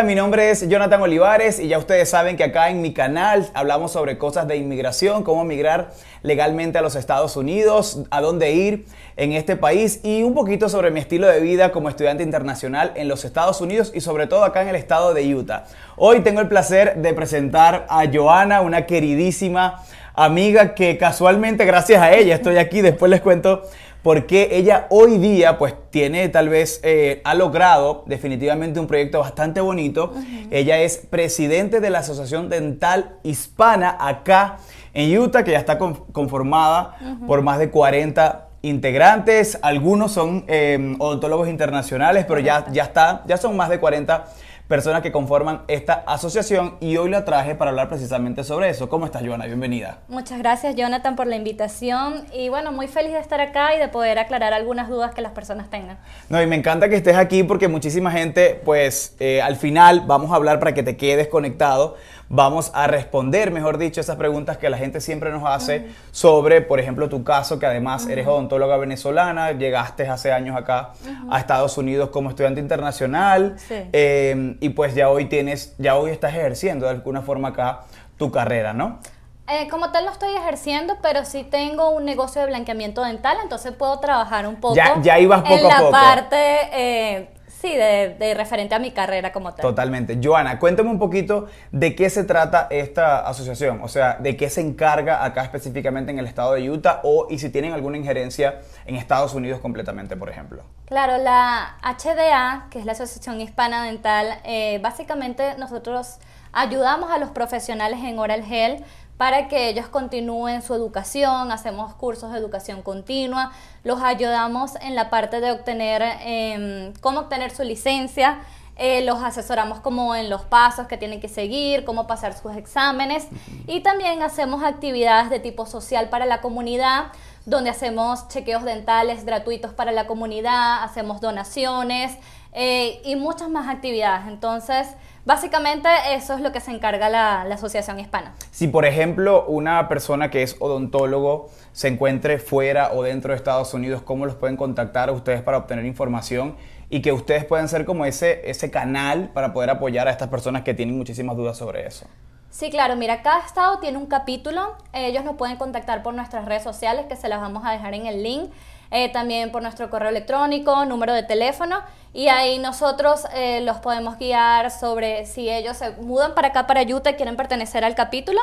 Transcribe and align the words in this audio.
Mi 0.00 0.14
nombre 0.14 0.50
es 0.50 0.66
Jonathan 0.66 1.02
Olivares 1.02 1.60
y 1.60 1.68
ya 1.68 1.76
ustedes 1.76 2.08
saben 2.08 2.38
que 2.38 2.44
acá 2.44 2.70
en 2.70 2.80
mi 2.80 2.94
canal 2.94 3.50
hablamos 3.52 3.92
sobre 3.92 4.16
cosas 4.16 4.48
de 4.48 4.56
inmigración, 4.56 5.22
cómo 5.22 5.44
migrar 5.44 5.92
legalmente 6.22 6.78
a 6.78 6.82
los 6.82 6.96
Estados 6.96 7.36
Unidos, 7.36 8.00
a 8.10 8.22
dónde 8.22 8.52
ir 8.52 8.86
en 9.18 9.32
este 9.32 9.54
país 9.54 10.00
y 10.02 10.22
un 10.22 10.32
poquito 10.32 10.70
sobre 10.70 10.90
mi 10.90 10.98
estilo 10.98 11.26
de 11.26 11.40
vida 11.40 11.72
como 11.72 11.90
estudiante 11.90 12.22
internacional 12.22 12.92
en 12.94 13.06
los 13.06 13.26
Estados 13.26 13.60
Unidos 13.60 13.92
y 13.94 14.00
sobre 14.00 14.26
todo 14.26 14.44
acá 14.44 14.62
en 14.62 14.68
el 14.68 14.76
estado 14.76 15.12
de 15.12 15.34
Utah. 15.34 15.64
Hoy 15.96 16.20
tengo 16.20 16.40
el 16.40 16.48
placer 16.48 16.96
de 16.96 17.12
presentar 17.12 17.84
a 17.90 18.04
Joana, 18.10 18.62
una 18.62 18.86
queridísima 18.86 19.82
amiga 20.14 20.74
que 20.74 20.96
casualmente 20.96 21.66
gracias 21.66 22.00
a 22.00 22.12
ella 22.14 22.34
estoy 22.34 22.56
aquí, 22.56 22.80
después 22.80 23.10
les 23.10 23.20
cuento 23.20 23.68
porque 24.02 24.48
ella 24.52 24.86
hoy 24.90 25.18
día 25.18 25.58
pues 25.58 25.74
tiene 25.90 26.28
tal 26.28 26.48
vez, 26.48 26.80
eh, 26.82 27.20
ha 27.24 27.34
logrado 27.34 28.04
definitivamente 28.06 28.80
un 28.80 28.86
proyecto 28.86 29.20
bastante 29.20 29.60
bonito. 29.60 30.12
Ella 30.50 30.80
es 30.80 30.98
presidente 30.98 31.80
de 31.80 31.90
la 31.90 32.00
Asociación 32.00 32.48
Dental 32.48 33.16
Hispana 33.22 33.96
acá 34.00 34.58
en 34.92 35.16
Utah, 35.16 35.44
que 35.44 35.52
ya 35.52 35.58
está 35.58 35.78
conformada 35.78 36.96
por 37.26 37.42
más 37.42 37.58
de 37.58 37.70
40 37.70 38.48
integrantes. 38.62 39.58
Algunos 39.62 40.12
son 40.12 40.44
eh, 40.48 40.96
odontólogos 40.98 41.48
internacionales, 41.48 42.24
pero 42.26 42.40
ya, 42.40 42.66
ya, 42.72 42.84
está, 42.84 43.22
ya 43.26 43.36
son 43.36 43.56
más 43.56 43.68
de 43.68 43.78
40 43.78 44.26
personas 44.72 45.02
que 45.02 45.12
conforman 45.12 45.64
esta 45.68 46.02
asociación 46.06 46.76
y 46.80 46.96
hoy 46.96 47.10
la 47.10 47.26
traje 47.26 47.54
para 47.54 47.72
hablar 47.72 47.90
precisamente 47.90 48.42
sobre 48.42 48.70
eso. 48.70 48.88
¿Cómo 48.88 49.04
estás, 49.04 49.22
Joana? 49.22 49.44
Bienvenida. 49.44 49.98
Muchas 50.08 50.38
gracias, 50.38 50.74
Jonathan, 50.76 51.14
por 51.14 51.26
la 51.26 51.36
invitación 51.36 52.24
y 52.32 52.48
bueno, 52.48 52.72
muy 52.72 52.88
feliz 52.88 53.12
de 53.12 53.18
estar 53.18 53.38
acá 53.42 53.74
y 53.76 53.78
de 53.78 53.88
poder 53.88 54.18
aclarar 54.18 54.54
algunas 54.54 54.88
dudas 54.88 55.12
que 55.12 55.20
las 55.20 55.32
personas 55.32 55.68
tengan. 55.68 55.98
No, 56.30 56.40
y 56.40 56.46
me 56.46 56.56
encanta 56.56 56.88
que 56.88 56.96
estés 56.96 57.16
aquí 57.16 57.42
porque 57.42 57.68
muchísima 57.68 58.10
gente, 58.12 58.58
pues 58.64 59.14
eh, 59.20 59.42
al 59.42 59.56
final 59.56 60.04
vamos 60.06 60.32
a 60.32 60.36
hablar 60.36 60.58
para 60.58 60.72
que 60.72 60.82
te 60.82 60.96
quedes 60.96 61.28
conectado 61.28 61.96
vamos 62.32 62.70
a 62.74 62.86
responder, 62.86 63.50
mejor 63.50 63.76
dicho, 63.76 64.00
esas 64.00 64.16
preguntas 64.16 64.56
que 64.56 64.70
la 64.70 64.78
gente 64.78 65.02
siempre 65.02 65.30
nos 65.30 65.44
hace 65.44 65.90
sobre, 66.12 66.62
por 66.62 66.80
ejemplo, 66.80 67.10
tu 67.10 67.22
caso, 67.24 67.58
que 67.58 67.66
además 67.66 68.08
eres 68.08 68.26
odontóloga 68.26 68.78
venezolana, 68.78 69.52
llegaste 69.52 70.08
hace 70.08 70.32
años 70.32 70.56
acá 70.56 70.92
a 71.30 71.38
Estados 71.38 71.76
Unidos 71.76 72.08
como 72.08 72.30
estudiante 72.30 72.58
internacional 72.58 73.56
em, 73.68 74.56
y 74.60 74.70
pues 74.70 74.94
ya 74.94 75.10
hoy 75.10 75.26
tienes, 75.26 75.74
ya 75.76 75.96
hoy 75.96 76.10
estás 76.10 76.32
ejerciendo 76.32 76.86
de 76.86 76.92
alguna 76.92 77.20
forma 77.20 77.48
acá 77.48 77.82
tu 78.16 78.30
carrera, 78.30 78.72
¿no? 78.72 78.98
Eh, 79.46 79.68
como 79.68 79.90
tal 79.90 80.06
no 80.06 80.12
estoy 80.12 80.34
ejerciendo, 80.34 80.96
pero 81.02 81.26
sí 81.26 81.44
tengo 81.44 81.90
un 81.90 82.06
negocio 82.06 82.40
de 82.40 82.46
blanqueamiento 82.46 83.04
dental, 83.04 83.36
entonces 83.42 83.72
puedo 83.72 83.98
trabajar 84.00 84.46
un 84.46 84.56
poco 84.56 84.74
ya, 84.74 84.98
ya 85.02 85.18
ibas 85.18 85.42
poco 85.42 85.54
en 85.54 85.68
la 85.68 85.90
parte 85.90 86.36
eh, 86.72 87.28
Sí, 87.62 87.76
de, 87.76 88.34
referente 88.34 88.74
a 88.74 88.80
mi 88.80 88.90
carrera 88.90 89.30
como 89.30 89.54
tal. 89.54 89.62
Totalmente. 89.62 90.18
Joana, 90.20 90.58
cuéntame 90.58 90.90
un 90.90 90.98
poquito 90.98 91.46
de 91.70 91.94
qué 91.94 92.10
se 92.10 92.24
trata 92.24 92.66
esta 92.70 93.20
asociación, 93.20 93.78
o 93.84 93.86
sea, 93.86 94.16
de 94.18 94.36
qué 94.36 94.50
se 94.50 94.60
encarga 94.60 95.24
acá 95.24 95.44
específicamente 95.44 96.10
en 96.10 96.18
el 96.18 96.26
estado 96.26 96.54
de 96.54 96.68
Utah 96.68 96.98
o 97.04 97.28
y 97.30 97.38
si 97.38 97.50
tienen 97.50 97.72
alguna 97.72 97.98
injerencia 97.98 98.62
en 98.84 98.96
Estados 98.96 99.32
Unidos 99.34 99.60
completamente, 99.60 100.16
por 100.16 100.28
ejemplo. 100.28 100.64
Claro, 100.86 101.18
la 101.22 101.76
HDA, 101.84 102.66
que 102.68 102.80
es 102.80 102.84
la 102.84 102.92
Asociación 102.92 103.40
Hispana 103.40 103.84
Dental, 103.84 104.40
eh, 104.42 104.80
básicamente 104.82 105.54
nosotros 105.56 106.18
ayudamos 106.52 107.12
a 107.12 107.18
los 107.18 107.30
profesionales 107.30 108.00
en 108.02 108.18
Oral 108.18 108.42
Health 108.42 108.84
para 109.16 109.48
que 109.48 109.68
ellos 109.68 109.88
continúen 109.88 110.62
su 110.62 110.74
educación, 110.74 111.52
hacemos 111.52 111.94
cursos 111.94 112.32
de 112.32 112.38
educación 112.38 112.82
continua, 112.82 113.52
los 113.84 114.02
ayudamos 114.02 114.74
en 114.80 114.94
la 114.94 115.10
parte 115.10 115.40
de 115.40 115.52
obtener, 115.52 116.02
em, 116.20 116.92
cómo 117.00 117.20
obtener 117.20 117.50
su 117.50 117.62
licencia, 117.62 118.40
eh, 118.76 119.04
los 119.04 119.22
asesoramos 119.22 119.80
como 119.80 120.14
en 120.14 120.30
los 120.30 120.42
pasos 120.42 120.86
que 120.86 120.96
tienen 120.96 121.20
que 121.20 121.28
seguir, 121.28 121.84
cómo 121.84 122.06
pasar 122.06 122.36
sus 122.36 122.56
exámenes 122.56 123.28
y 123.66 123.80
también 123.80 124.22
hacemos 124.22 124.64
actividades 124.64 125.28
de 125.28 125.40
tipo 125.40 125.66
social 125.66 126.08
para 126.08 126.24
la 126.24 126.40
comunidad, 126.40 127.12
donde 127.44 127.70
hacemos 127.70 128.28
chequeos 128.28 128.64
dentales 128.64 129.24
gratuitos 129.26 129.74
para 129.74 129.92
la 129.92 130.06
comunidad, 130.06 130.82
hacemos 130.82 131.20
donaciones 131.20 132.16
eh, 132.52 133.00
y 133.04 133.16
muchas 133.16 133.50
más 133.50 133.68
actividades. 133.68 134.26
Entonces, 134.26 134.88
Básicamente 135.24 135.88
eso 136.14 136.34
es 136.34 136.40
lo 136.40 136.50
que 136.50 136.60
se 136.60 136.72
encarga 136.72 137.08
la, 137.08 137.42
Asociación 137.42 138.00
Hispana. 138.00 138.34
Si 138.50 138.66
por 138.66 138.84
ejemplo 138.84 139.44
una 139.46 139.88
persona 139.88 140.30
que 140.30 140.42
es 140.42 140.56
odontólogo 140.58 141.50
se 141.72 141.88
encuentre 141.88 142.38
fuera 142.38 142.92
o 142.92 143.04
dentro 143.04 143.30
de 143.30 143.36
Estados 143.36 143.72
Unidos, 143.72 144.02
¿cómo 144.02 144.26
los 144.26 144.34
pueden 144.34 144.56
contactar 144.56 145.10
a 145.10 145.12
ustedes 145.12 145.42
para 145.42 145.58
obtener 145.58 145.84
información? 145.84 146.56
Y 146.90 147.02
que 147.02 147.12
ustedes 147.12 147.44
puedan 147.44 147.68
ser 147.68 147.84
como 147.84 148.04
ese, 148.04 148.50
ese 148.50 148.70
canal 148.70 149.30
para 149.32 149.52
poder 149.52 149.70
apoyar 149.70 150.08
a 150.08 150.10
estas 150.10 150.28
personas 150.28 150.62
que 150.62 150.74
tienen 150.74 150.98
muchísimas 150.98 151.36
dudas 151.36 151.56
sobre 151.56 151.86
eso. 151.86 152.06
Sí, 152.50 152.68
claro, 152.70 152.96
mira, 152.96 153.22
cada 153.22 153.46
estado 153.46 153.78
tiene 153.78 153.96
un 153.96 154.06
capítulo, 154.06 154.76
ellos 154.92 155.24
nos 155.24 155.36
pueden 155.36 155.56
contactar 155.56 156.02
por 156.02 156.12
nuestras 156.12 156.44
redes 156.44 156.62
sociales 156.62 157.06
que 157.08 157.16
se 157.16 157.28
las 157.28 157.40
vamos 157.40 157.64
a 157.64 157.70
dejar 157.70 157.94
en 157.94 158.06
el 158.06 158.22
link. 158.22 158.50
Eh, 158.94 159.10
también 159.10 159.50
por 159.50 159.62
nuestro 159.62 159.88
correo 159.88 160.10
electrónico, 160.10 160.84
número 160.84 161.14
de 161.14 161.22
teléfono, 161.22 161.80
y 162.12 162.28
ahí 162.28 162.58
nosotros 162.58 163.24
eh, 163.34 163.62
los 163.62 163.78
podemos 163.78 164.18
guiar 164.18 164.70
sobre 164.70 165.24
si 165.24 165.48
ellos 165.48 165.78
se 165.78 165.92
mudan 165.92 166.34
para 166.34 166.48
acá, 166.48 166.66
para 166.66 166.82
Utah, 166.82 167.14
quieren 167.14 167.36
pertenecer 167.36 167.84
al 167.84 167.94
capítulo. 167.94 168.40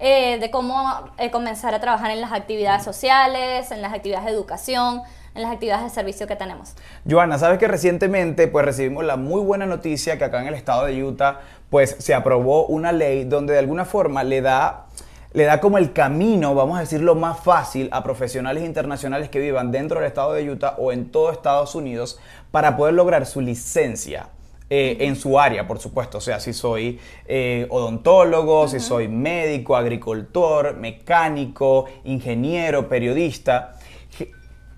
Eh, 0.00 0.38
de 0.38 0.48
cómo 0.52 1.10
comenzar 1.32 1.74
a 1.74 1.80
trabajar 1.80 2.12
en 2.12 2.20
las 2.20 2.30
actividades 2.30 2.84
sociales, 2.84 3.72
en 3.72 3.82
las 3.82 3.92
actividades 3.92 4.26
de 4.26 4.30
educación, 4.30 5.02
en 5.34 5.42
las 5.42 5.50
actividades 5.50 5.82
de 5.82 5.90
servicio 5.90 6.28
que 6.28 6.36
tenemos. 6.36 6.74
Joana, 7.08 7.36
sabes 7.36 7.58
que 7.58 7.66
recientemente 7.66 8.46
pues 8.46 8.64
recibimos 8.64 9.04
la 9.04 9.16
muy 9.16 9.40
buena 9.40 9.66
noticia 9.66 10.16
que 10.16 10.22
acá 10.22 10.40
en 10.40 10.46
el 10.46 10.54
estado 10.54 10.84
de 10.84 11.02
Utah 11.02 11.40
pues 11.68 11.96
se 11.98 12.14
aprobó 12.14 12.66
una 12.66 12.92
ley 12.92 13.24
donde 13.24 13.54
de 13.54 13.58
alguna 13.58 13.84
forma 13.84 14.22
le 14.22 14.40
da 14.40 14.86
le 15.32 15.44
da 15.44 15.60
como 15.60 15.78
el 15.78 15.92
camino, 15.92 16.54
vamos 16.54 16.78
a 16.78 16.80
decirlo, 16.80 17.14
más 17.14 17.40
fácil 17.40 17.88
a 17.92 18.02
profesionales 18.02 18.64
internacionales 18.64 19.28
que 19.28 19.38
vivan 19.38 19.70
dentro 19.70 20.00
del 20.00 20.08
estado 20.08 20.32
de 20.32 20.50
Utah 20.50 20.74
o 20.78 20.92
en 20.92 21.10
todo 21.10 21.30
Estados 21.30 21.74
Unidos 21.74 22.18
para 22.50 22.76
poder 22.76 22.94
lograr 22.94 23.26
su 23.26 23.40
licencia. 23.40 24.30
Eh, 24.70 25.06
en 25.06 25.16
su 25.16 25.40
área, 25.40 25.66
por 25.66 25.78
supuesto. 25.78 26.18
O 26.18 26.20
sea, 26.20 26.40
si 26.40 26.52
soy 26.52 27.00
eh, 27.24 27.66
odontólogo, 27.70 28.68
si 28.68 28.80
soy 28.80 29.08
médico, 29.08 29.74
agricultor, 29.74 30.76
mecánico, 30.76 31.86
ingeniero, 32.04 32.86
periodista. 32.86 33.78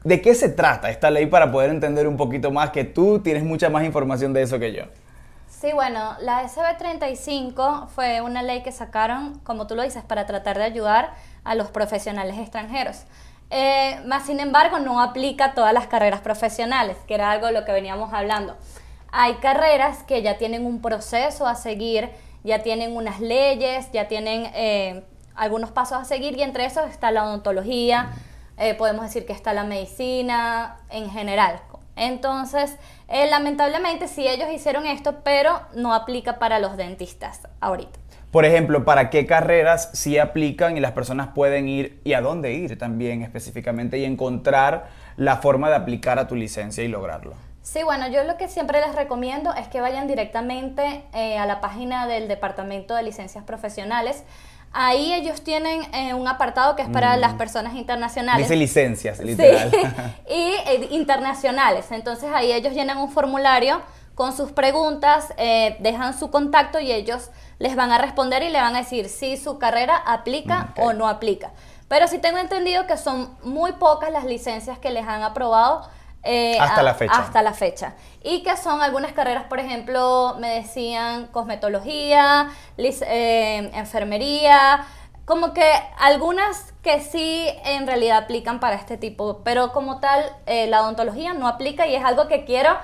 ¿De 0.05 0.21
qué 0.21 0.37
se 0.37 0.49
trata 0.49 0.91
esta 0.91 1.11
ley 1.11 1.27
para 1.27 1.51
poder 1.51 1.71
entender 1.71 2.07
un 2.07 2.17
poquito 2.17 2.53
más 2.53 2.71
que 2.71 2.85
tú 2.85 3.19
tienes 3.19 3.43
mucha 3.43 3.69
más 3.69 3.85
información 3.85 4.33
de 4.33 4.43
eso 4.43 4.61
que 4.61 4.73
yo? 4.73 4.85
Sí, 5.51 5.73
bueno, 5.75 6.17
la 6.21 6.45
SB35 6.45 7.89
fue 7.89 8.23
una 8.23 8.43
ley 8.43 8.63
que 8.63 8.73
sacaron, 8.73 9.41
como 9.41 9.67
tú 9.67 9.75
lo 9.75 9.83
dices, 9.83 10.03
para 10.05 10.25
tratar 10.25 10.57
de 10.57 10.65
ayudar 10.65 11.13
a 11.45 11.55
los 11.55 11.69
profesionales 11.69 12.39
extranjeros. 12.39 13.03
Eh, 13.51 14.01
más 14.07 14.25
sin 14.27 14.39
embargo, 14.39 14.79
no 14.79 15.03
aplica 15.03 15.47
a 15.47 15.55
todas 15.55 15.75
las 15.75 15.89
carreras 15.89 16.21
profesionales, 16.21 16.97
que 17.07 17.15
era 17.15 17.33
algo 17.33 17.47
de 17.47 17.53
lo 17.53 17.65
que 17.65 17.73
veníamos 17.73 18.15
hablando. 18.15 18.57
Hay 19.11 19.35
carreras 19.35 20.05
que 20.05 20.23
ya 20.23 20.39
tienen 20.39 20.65
un 20.65 20.81
proceso 20.81 21.47
a 21.47 21.57
seguir, 21.57 22.11
ya 22.45 22.63
tienen 22.63 22.97
unas 22.97 23.21
leyes, 23.21 23.91
ya 23.93 24.07
tienen 24.07 24.51
eh, 24.55 25.05
algunos 25.35 25.73
pasos 25.73 25.99
a 25.99 26.05
seguir 26.05 26.39
y 26.39 26.43
entre 26.43 26.65
esos 26.65 26.89
está 26.89 27.11
la 27.11 27.25
odontología, 27.25 28.13
eh, 28.57 28.75
podemos 28.75 29.05
decir 29.05 29.27
que 29.27 29.33
está 29.33 29.53
la 29.53 29.65
medicina 29.65 30.79
en 30.91 31.11
general. 31.11 31.61
Entonces, 31.97 32.77
eh, 33.11 33.29
lamentablemente 33.29 34.09
sí 34.09 34.27
ellos 34.27 34.49
hicieron 34.53 34.87
esto, 34.87 35.17
pero 35.25 35.61
no 35.75 35.93
aplica 35.95 36.39
para 36.39 36.59
los 36.59 36.77
dentistas 36.77 37.49
ahorita. 37.61 37.99
Por 38.31 38.45
ejemplo, 38.45 38.85
¿para 38.85 39.11
qué 39.11 39.27
carreras 39.27 39.91
sí 39.93 40.17
aplican 40.17 40.77
y 40.77 40.81
las 40.81 40.93
personas 40.93 41.29
pueden 41.35 41.69
ir 41.69 42.01
y 42.05 42.13
a 42.13 42.21
dónde 42.21 42.53
ir 42.53 42.79
también 42.79 43.23
específicamente 43.23 43.99
y 43.99 44.05
encontrar 44.05 44.89
la 45.17 45.39
forma 45.39 45.69
de 45.69 45.75
aplicar 45.75 46.21
a 46.21 46.29
tu 46.29 46.37
licencia 46.37 46.85
y 46.85 46.89
lograrlo? 46.89 47.35
Sí, 47.63 47.83
bueno, 47.83 48.09
yo 48.09 48.23
lo 48.25 48.37
que 48.37 48.49
siempre 48.49 48.81
les 48.81 48.95
recomiendo 48.95 49.53
es 49.55 49.67
que 49.67 49.81
vayan 49.81 50.07
directamente 50.07 51.05
eh, 51.13 51.39
a 51.39 51.47
la 51.47 51.61
página 51.61 52.07
del 52.07 52.29
Departamento 52.29 52.95
de 52.95 53.03
Licencias 53.03 53.45
Profesionales. 53.45 54.25
Ahí 54.73 55.13
ellos 55.13 55.43
tienen 55.43 55.83
eh, 55.93 56.15
un 56.15 56.29
apartado 56.29 56.77
que 56.77 56.83
es 56.83 56.89
para 56.89 57.17
las 57.17 57.35
mm. 57.35 57.39
personas 57.39 57.75
internacionales. 57.75 58.47
Dice 58.47 58.57
licencias, 58.57 59.19
literal. 59.19 59.71
y 60.31 60.53
eh, 60.67 60.89
internacionales. 60.91 61.87
Entonces 61.91 62.31
ahí 62.33 62.53
ellos 62.53 62.73
llenan 62.73 62.99
un 62.99 63.11
formulario 63.11 63.83
con 64.15 64.37
sus 64.37 64.53
preguntas, 64.53 65.33
eh, 65.39 65.77
dejan 65.81 66.17
su 66.17 66.31
contacto 66.31 66.79
y 66.79 66.93
ellos 66.93 67.31
les 67.59 67.75
van 67.75 67.91
a 67.91 67.99
responder 67.99 68.43
y 68.43 68.51
le 68.51 68.61
van 68.61 68.77
a 68.77 68.81
decir 68.81 69.09
si 69.09 69.37
su 69.37 69.59
carrera 69.59 69.97
aplica 69.97 70.73
o 70.77 70.93
no 70.93 71.09
aplica. 71.09 71.51
Pero 71.89 72.07
sí 72.07 72.19
tengo 72.19 72.39
entendido 72.39 72.87
que 72.87 72.97
son 72.97 73.37
muy 73.43 73.73
pocas 73.73 74.13
las 74.13 74.25
licencias 74.25 74.79
que 74.79 74.91
les 74.91 75.07
han 75.09 75.23
aprobado 75.23 75.89
eh, 76.23 76.59
hasta 76.59 76.83
la 76.83 76.95
fecha. 76.95 77.19
Hasta 77.19 77.43
la 77.43 77.53
fecha. 77.53 77.95
Y 78.23 78.43
que 78.43 78.57
son 78.57 78.83
algunas 78.83 79.13
carreras, 79.13 79.45
por 79.45 79.59
ejemplo, 79.59 80.37
me 80.39 80.49
decían 80.51 81.29
cosmetología, 81.29 82.51
eh, 82.77 83.71
enfermería, 83.75 84.85
como 85.25 85.53
que 85.53 85.73
algunas 85.99 86.75
que 86.83 87.01
sí 87.01 87.47
en 87.65 87.87
realidad 87.87 88.19
aplican 88.19 88.61
para 88.61 88.77
este 88.77 88.97
tipo, 88.97 89.43
pero 89.45 89.73
como 89.73 90.01
tal 90.01 90.25
eh, 90.47 90.67
la 90.67 90.83
odontología 90.83 91.35
no 91.35 91.47
aplica 91.47 91.87
y 91.87 91.95
es 91.95 92.05
algo 92.05 92.27
que 92.27 92.45
quiero 92.45 92.77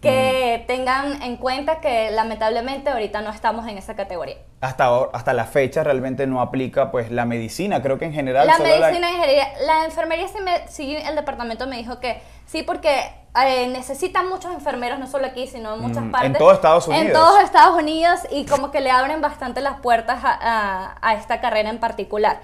que 0.00 0.64
tengan 0.66 1.22
en 1.22 1.36
cuenta 1.36 1.80
que 1.80 2.10
lamentablemente 2.10 2.88
ahorita 2.88 3.20
no 3.20 3.30
estamos 3.30 3.68
en 3.68 3.76
esa 3.76 3.94
categoría. 3.96 4.36
Hasta, 4.62 4.88
hasta 5.12 5.34
la 5.34 5.44
fecha 5.44 5.84
realmente 5.84 6.26
no 6.26 6.40
aplica 6.40 6.90
pues 6.90 7.10
la 7.10 7.26
medicina, 7.26 7.82
creo 7.82 7.98
que 7.98 8.06
en 8.06 8.14
general... 8.14 8.46
La 8.46 8.58
medicina, 8.58 8.88
la... 8.98 9.10
ingeniería, 9.10 9.48
la 9.66 9.84
enfermería 9.84 10.26
sí, 10.28 10.38
me, 10.42 10.66
sí, 10.68 10.96
el 10.96 11.14
departamento 11.16 11.66
me 11.66 11.76
dijo 11.76 12.00
que 12.00 12.22
sí, 12.46 12.62
porque 12.62 13.12
eh, 13.44 13.68
necesitan 13.68 14.28
muchos 14.28 14.52
enfermeros, 14.54 14.98
no 14.98 15.06
solo 15.06 15.26
aquí, 15.26 15.46
sino 15.46 15.74
en 15.74 15.80
muchas 15.80 16.04
partes. 16.10 16.30
En 16.30 16.38
todos 16.38 16.54
Estados 16.54 16.88
Unidos. 16.88 17.06
En 17.06 17.12
todos 17.12 17.42
Estados 17.42 17.78
Unidos 17.78 18.20
y 18.30 18.46
como 18.46 18.70
que 18.70 18.80
le 18.80 18.90
abren 18.90 19.20
bastante 19.20 19.60
las 19.60 19.80
puertas 19.80 20.20
a, 20.22 20.96
a, 21.02 21.14
esta 21.14 21.42
carrera 21.42 21.68
en 21.68 21.78
particular. 21.78 22.40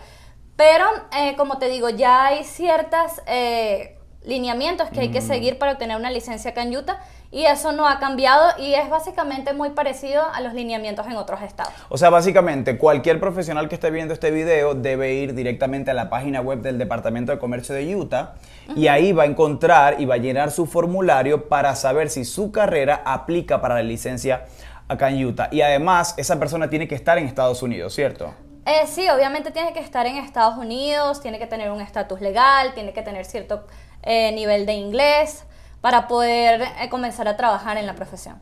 Pero, 0.56 0.87
eh, 1.19 1.37
como 1.37 1.56
te 1.56 1.69
digo, 1.69 1.88
ya 1.88 2.26
hay 2.26 2.44
ciertos 2.44 3.23
eh, 3.26 3.99
lineamientos 4.25 4.91
que 4.91 5.00
hay 5.00 5.11
que 5.11 5.23
seguir 5.23 5.59
para 5.59 5.73
obtener 5.73 5.97
una 5.97 6.11
licencia 6.11 6.50
acá 6.50 6.62
en 6.62 6.76
Utah 6.76 7.00
y 7.31 7.44
eso 7.44 7.73
no 7.73 7.87
ha 7.87 7.99
cambiado 7.99 8.52
y 8.58 8.75
es 8.75 8.88
básicamente 8.88 9.52
muy 9.52 9.70
parecido 9.70 10.23
a 10.32 10.40
los 10.40 10.55
lineamientos 10.55 11.06
en 11.06 11.17
otros 11.17 11.43
estados. 11.43 11.73
O 11.88 11.99
sea, 11.99 12.11
básicamente 12.11 12.78
cualquier 12.78 13.20
profesional 13.20 13.69
que 13.69 13.75
esté 13.75 13.90
viendo 13.90 14.14
este 14.14 14.31
video 14.31 14.75
debe 14.75 15.14
ir 15.14 15.34
directamente 15.34 15.90
a 15.90 15.94
la 15.94 16.08
página 16.08 16.40
web 16.40 16.61
del 16.61 16.78
Departamento 16.78 17.32
de 17.32 17.38
Comercio 17.38 17.75
de 17.75 17.94
Utah 17.94 18.34
y 18.75 18.88
ahí 18.88 19.12
va 19.12 19.25
a 19.25 19.26
encontrar 19.26 20.00
y 20.00 20.05
va 20.05 20.14
a 20.14 20.19
llenar 20.19 20.50
su 20.50 20.67
formulario 20.67 21.49
para 21.49 21.75
saber 21.75 22.11
si 22.11 22.25
su 22.25 22.52
carrera 22.52 23.02
aplica 23.05 23.61
para 23.61 23.76
la 23.76 23.82
licencia 23.82 24.44
acá 24.88 25.11
en 25.11 25.25
Utah. 25.25 25.49
Y 25.50 25.61
además, 25.61 26.14
esa 26.17 26.38
persona 26.38 26.70
tiene 26.70 26.88
que 26.88 26.94
estar 26.94 27.19
en 27.19 27.26
Estados 27.26 27.62
Unidos, 27.62 27.94
¿cierto? 27.94 28.32
Eh, 28.67 28.87
sí, 28.87 29.08
obviamente 29.08 29.52
tiene 29.52 29.73
que 29.73 29.78
estar 29.78 30.06
en 30.06 30.17
Estados 30.17 30.58
Unidos, 30.58 31.20
tiene 31.20 31.38
que 31.38 31.46
tener 31.46 31.70
un 31.70 31.81
estatus 31.81 32.20
legal, 32.20 32.75
tiene 32.75 32.93
que 32.93 33.02
tener 33.02 33.25
cierto 33.25 33.64
eh, 34.02 34.32
nivel 34.32 34.67
de 34.67 34.73
inglés 34.73 35.44
para 35.87 36.09
poder 36.09 36.62
eh, 36.81 36.88
comenzar 36.88 37.29
a 37.29 37.37
trabajar 37.37 37.77
en 37.77 37.87
la 37.87 37.94
profesión. 37.94 38.35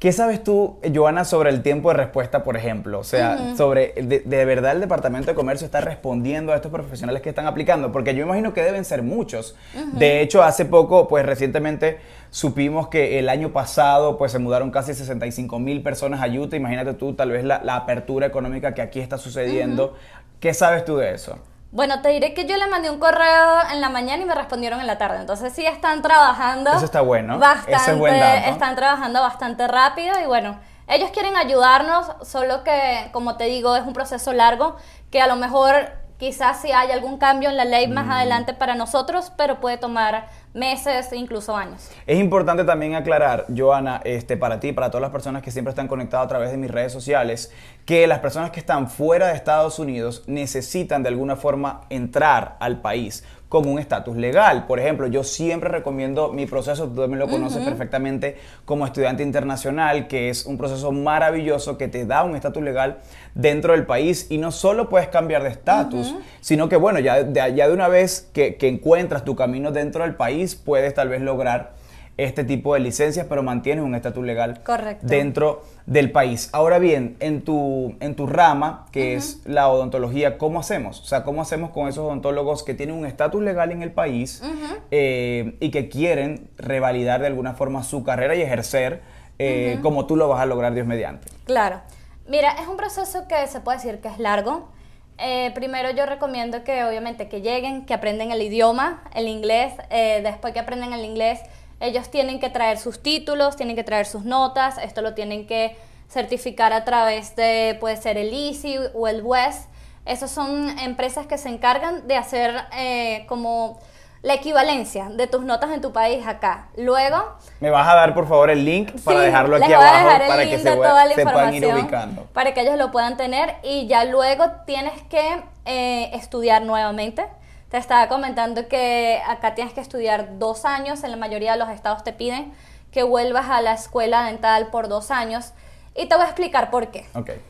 ¿Qué 0.00 0.10
sabes 0.10 0.42
tú, 0.42 0.80
Joana, 0.92 1.24
sobre 1.24 1.50
el 1.50 1.62
tiempo 1.62 1.90
de 1.90 1.94
respuesta, 1.96 2.42
por 2.42 2.56
ejemplo? 2.56 2.98
O 2.98 3.04
sea, 3.04 3.54
sobre, 3.56 3.92
de, 4.02 4.44
verdad 4.44 4.72
el 4.72 4.80
Departamento 4.80 5.30
de 5.30 5.36
Comercio 5.36 5.64
está 5.64 5.80
respondiendo 5.80 6.52
a 6.52 6.56
estos 6.56 6.72
profesionales 6.72 7.22
que 7.22 7.28
están 7.28 7.46
aplicando? 7.46 7.92
Porque 7.92 8.16
yo 8.16 8.24
imagino 8.24 8.52
que 8.52 8.64
deben 8.64 8.84
ser 8.84 9.04
muchos. 9.04 9.54
De 9.92 10.22
hecho, 10.22 10.42
hace 10.42 10.64
poco, 10.64 11.06
pues 11.06 11.24
recientemente 11.24 12.00
supimos 12.30 12.88
que 12.88 13.20
el 13.20 13.28
año 13.28 13.52
pasado, 13.52 14.18
pues 14.18 14.32
se 14.32 14.40
mudaron 14.40 14.72
casi 14.72 14.92
65 14.92 15.56
mil 15.60 15.84
personas 15.84 16.20
a 16.20 16.26
Utah. 16.26 16.56
Imagínate 16.56 16.94
tú, 16.94 17.14
tal 17.14 17.30
vez 17.30 17.44
la, 17.44 17.60
apertura 17.76 18.26
económica 18.26 18.74
que 18.74 18.82
aquí 18.82 18.98
está 18.98 19.18
sucediendo. 19.18 19.94
¿Qué 20.40 20.52
sabes 20.52 20.84
tú 20.84 20.96
de 20.96 21.14
eso? 21.14 21.38
Bueno, 21.70 22.00
te 22.00 22.08
diré 22.08 22.32
que 22.32 22.46
yo 22.46 22.56
le 22.56 22.66
mandé 22.66 22.90
un 22.90 22.98
correo 22.98 23.60
en 23.70 23.80
la 23.80 23.90
mañana 23.90 24.22
y 24.22 24.26
me 24.26 24.34
respondieron 24.34 24.80
en 24.80 24.86
la 24.86 24.96
tarde. 24.96 25.18
Entonces 25.20 25.52
sí 25.52 25.66
están 25.66 26.00
trabajando. 26.00 26.72
Eso 26.72 26.86
está 26.86 27.02
bueno. 27.02 27.38
Bastante, 27.38 27.90
es 27.92 27.98
buen 27.98 28.14
Están 28.14 28.74
trabajando 28.74 29.20
bastante 29.20 29.68
rápido 29.68 30.18
y 30.22 30.26
bueno, 30.26 30.58
ellos 30.88 31.10
quieren 31.10 31.36
ayudarnos, 31.36 32.10
solo 32.22 32.64
que, 32.64 33.10
como 33.12 33.36
te 33.36 33.44
digo, 33.44 33.76
es 33.76 33.82
un 33.82 33.92
proceso 33.92 34.32
largo 34.32 34.76
que 35.10 35.20
a 35.20 35.26
lo 35.26 35.36
mejor 35.36 35.92
quizás 36.18 36.60
si 36.60 36.72
hay 36.72 36.90
algún 36.90 37.16
cambio 37.18 37.48
en 37.48 37.56
la 37.56 37.64
ley 37.64 37.88
más 37.88 38.06
mm. 38.06 38.10
adelante 38.10 38.54
para 38.54 38.74
nosotros, 38.74 39.32
pero 39.36 39.60
puede 39.60 39.78
tomar 39.78 40.26
meses, 40.52 41.12
incluso 41.12 41.56
años. 41.56 41.88
Es 42.06 42.18
importante 42.18 42.64
también 42.64 42.94
aclarar, 42.94 43.46
Joana, 43.56 44.00
este, 44.04 44.36
para 44.36 44.58
ti, 44.58 44.72
para 44.72 44.90
todas 44.90 45.02
las 45.02 45.10
personas 45.10 45.42
que 45.42 45.50
siempre 45.50 45.70
están 45.70 45.86
conectadas 45.88 46.26
a 46.26 46.28
través 46.28 46.50
de 46.50 46.56
mis 46.56 46.70
redes 46.70 46.92
sociales, 46.92 47.52
que 47.84 48.06
las 48.06 48.18
personas 48.18 48.50
que 48.50 48.60
están 48.60 48.90
fuera 48.90 49.28
de 49.28 49.34
Estados 49.34 49.78
Unidos 49.78 50.24
necesitan 50.26 51.02
de 51.02 51.10
alguna 51.10 51.36
forma 51.36 51.82
entrar 51.90 52.56
al 52.58 52.80
país 52.80 53.24
con 53.48 53.66
un 53.66 53.78
estatus 53.78 54.16
legal. 54.16 54.66
Por 54.66 54.78
ejemplo, 54.78 55.06
yo 55.06 55.24
siempre 55.24 55.70
recomiendo 55.70 56.32
mi 56.32 56.46
proceso, 56.46 56.88
tú 56.88 57.08
me 57.08 57.16
lo 57.16 57.28
conoces 57.28 57.64
perfectamente 57.64 58.36
como 58.64 58.84
estudiante 58.84 59.22
internacional, 59.22 60.06
que 60.06 60.28
es 60.28 60.44
un 60.44 60.58
proceso 60.58 60.92
maravilloso 60.92 61.78
que 61.78 61.88
te 61.88 62.04
da 62.04 62.24
un 62.24 62.36
estatus 62.36 62.62
legal 62.62 62.98
dentro 63.34 63.72
del 63.72 63.86
país. 63.86 64.26
Y 64.28 64.38
no 64.38 64.52
solo 64.52 64.88
puedes 64.88 65.08
cambiar 65.08 65.42
de 65.42 65.50
estatus, 65.50 66.14
sino 66.40 66.68
que 66.68 66.76
bueno, 66.76 67.00
ya 67.00 67.22
de, 67.22 67.54
ya 67.54 67.68
de 67.68 67.72
una 67.72 67.88
vez 67.88 68.28
que, 68.32 68.56
que 68.56 68.68
encuentras 68.68 69.24
tu 69.24 69.34
camino 69.34 69.72
dentro 69.72 70.02
del 70.02 70.14
país, 70.14 70.54
puedes 70.54 70.92
tal 70.92 71.08
vez 71.08 71.22
lograr 71.22 71.77
este 72.18 72.42
tipo 72.42 72.74
de 72.74 72.80
licencias, 72.80 73.26
pero 73.28 73.44
mantienes 73.44 73.84
un 73.84 73.94
estatus 73.94 74.26
legal 74.26 74.60
dentro 75.02 75.62
del 75.86 76.10
país. 76.10 76.50
Ahora 76.52 76.80
bien, 76.80 77.16
en 77.20 77.42
tu, 77.42 77.94
en 78.00 78.16
tu 78.16 78.26
rama, 78.26 78.86
que 78.90 79.14
es 79.14 79.40
la 79.46 79.68
odontología, 79.68 80.36
¿cómo 80.36 80.58
hacemos? 80.58 81.00
O 81.00 81.04
sea, 81.04 81.22
¿cómo 81.22 81.40
hacemos 81.40 81.70
con 81.70 81.86
esos 81.86 82.04
odontólogos 82.04 82.64
que 82.64 82.74
tienen 82.74 82.96
un 82.96 83.06
estatus 83.06 83.40
legal 83.40 83.70
en 83.70 83.82
el 83.82 83.92
país 83.92 84.42
eh, 84.90 85.56
y 85.60 85.70
que 85.70 85.88
quieren 85.88 86.50
revalidar 86.58 87.20
de 87.20 87.28
alguna 87.28 87.54
forma 87.54 87.84
su 87.84 88.02
carrera 88.02 88.34
y 88.34 88.42
ejercer 88.42 89.00
eh, 89.38 89.78
como 89.82 90.06
tú 90.06 90.16
lo 90.16 90.28
vas 90.28 90.40
a 90.40 90.46
lograr, 90.46 90.74
Dios 90.74 90.88
mediante? 90.88 91.28
Claro. 91.44 91.80
Mira, 92.26 92.50
es 92.60 92.66
un 92.66 92.76
proceso 92.76 93.28
que 93.28 93.46
se 93.46 93.60
puede 93.60 93.78
decir 93.78 94.00
que 94.00 94.08
es 94.08 94.18
largo. 94.18 94.70
Eh, 95.18 95.52
primero 95.54 95.92
yo 95.92 96.04
recomiendo 96.04 96.64
que 96.64 96.84
obviamente 96.84 97.28
que 97.28 97.42
lleguen, 97.42 97.86
que 97.86 97.94
aprenden 97.94 98.32
el 98.32 98.42
idioma, 98.42 99.04
el 99.14 99.28
inglés, 99.28 99.72
después 99.88 100.52
que 100.52 100.58
aprenden 100.58 100.92
el 100.92 101.04
inglés, 101.04 101.40
ellos 101.80 102.10
tienen 102.10 102.40
que 102.40 102.50
traer 102.50 102.78
sus 102.78 103.02
títulos, 103.02 103.56
tienen 103.56 103.76
que 103.76 103.84
traer 103.84 104.06
sus 104.06 104.24
notas, 104.24 104.78
esto 104.78 105.02
lo 105.02 105.14
tienen 105.14 105.46
que 105.46 105.76
certificar 106.08 106.72
a 106.72 106.84
través 106.84 107.36
de, 107.36 107.76
puede 107.80 107.96
ser 107.96 108.16
el 108.16 108.32
EASY 108.32 108.78
o 108.94 109.08
el 109.08 109.22
WES. 109.22 109.68
Esas 110.04 110.30
son 110.30 110.78
empresas 110.78 111.26
que 111.26 111.36
se 111.36 111.50
encargan 111.50 112.08
de 112.08 112.16
hacer 112.16 112.54
eh, 112.76 113.26
como 113.28 113.78
la 114.22 114.34
equivalencia 114.34 115.10
de 115.10 115.26
tus 115.26 115.44
notas 115.44 115.70
en 115.70 115.80
tu 115.80 115.92
país 115.92 116.26
acá. 116.26 116.68
Luego... 116.76 117.36
Me 117.60 117.70
vas 117.70 117.86
a 117.86 117.94
dar 117.94 118.14
por 118.14 118.26
favor 118.26 118.50
el 118.50 118.64
link 118.64 118.90
para 119.04 119.20
dejarlo 119.20 119.56
aquí 119.56 119.72
abajo 119.72 120.08
para 120.26 120.44
que 120.44 120.58
se, 120.58 120.76
puedan 120.76 121.54
ir 121.54 121.66
ubicando. 121.66 122.24
Para 122.32 122.54
que 122.54 122.62
ellos 122.62 122.76
lo 122.76 122.90
puedan 122.90 123.16
tener 123.16 123.56
y 123.62 123.86
ya 123.86 124.04
luego 124.04 124.46
tienes 124.66 125.00
que 125.02 125.42
eh, 125.66 126.10
estudiar 126.14 126.62
nuevamente 126.62 127.26
te 127.70 127.76
estaba 127.76 128.08
comentando 128.08 128.68
que 128.68 129.20
acá 129.26 129.54
tienes 129.54 129.74
que 129.74 129.80
estudiar 129.80 130.38
dos 130.38 130.64
años, 130.64 131.04
en 131.04 131.10
la 131.10 131.16
mayoría 131.16 131.52
de 131.52 131.58
los 131.58 131.68
estados 131.68 132.02
te 132.02 132.12
piden 132.12 132.52
que 132.90 133.02
vuelvas 133.02 133.50
a 133.50 133.60
la 133.60 133.74
escuela 133.74 134.24
dental 134.24 134.68
por 134.68 134.88
dos 134.88 135.10
años 135.10 135.52
y 135.94 136.06
te 136.06 136.14
voy 136.14 136.24
a 136.24 136.28
explicar 136.28 136.70
por 136.70 136.88
qué. 136.88 137.06
Okay. 137.14 137.40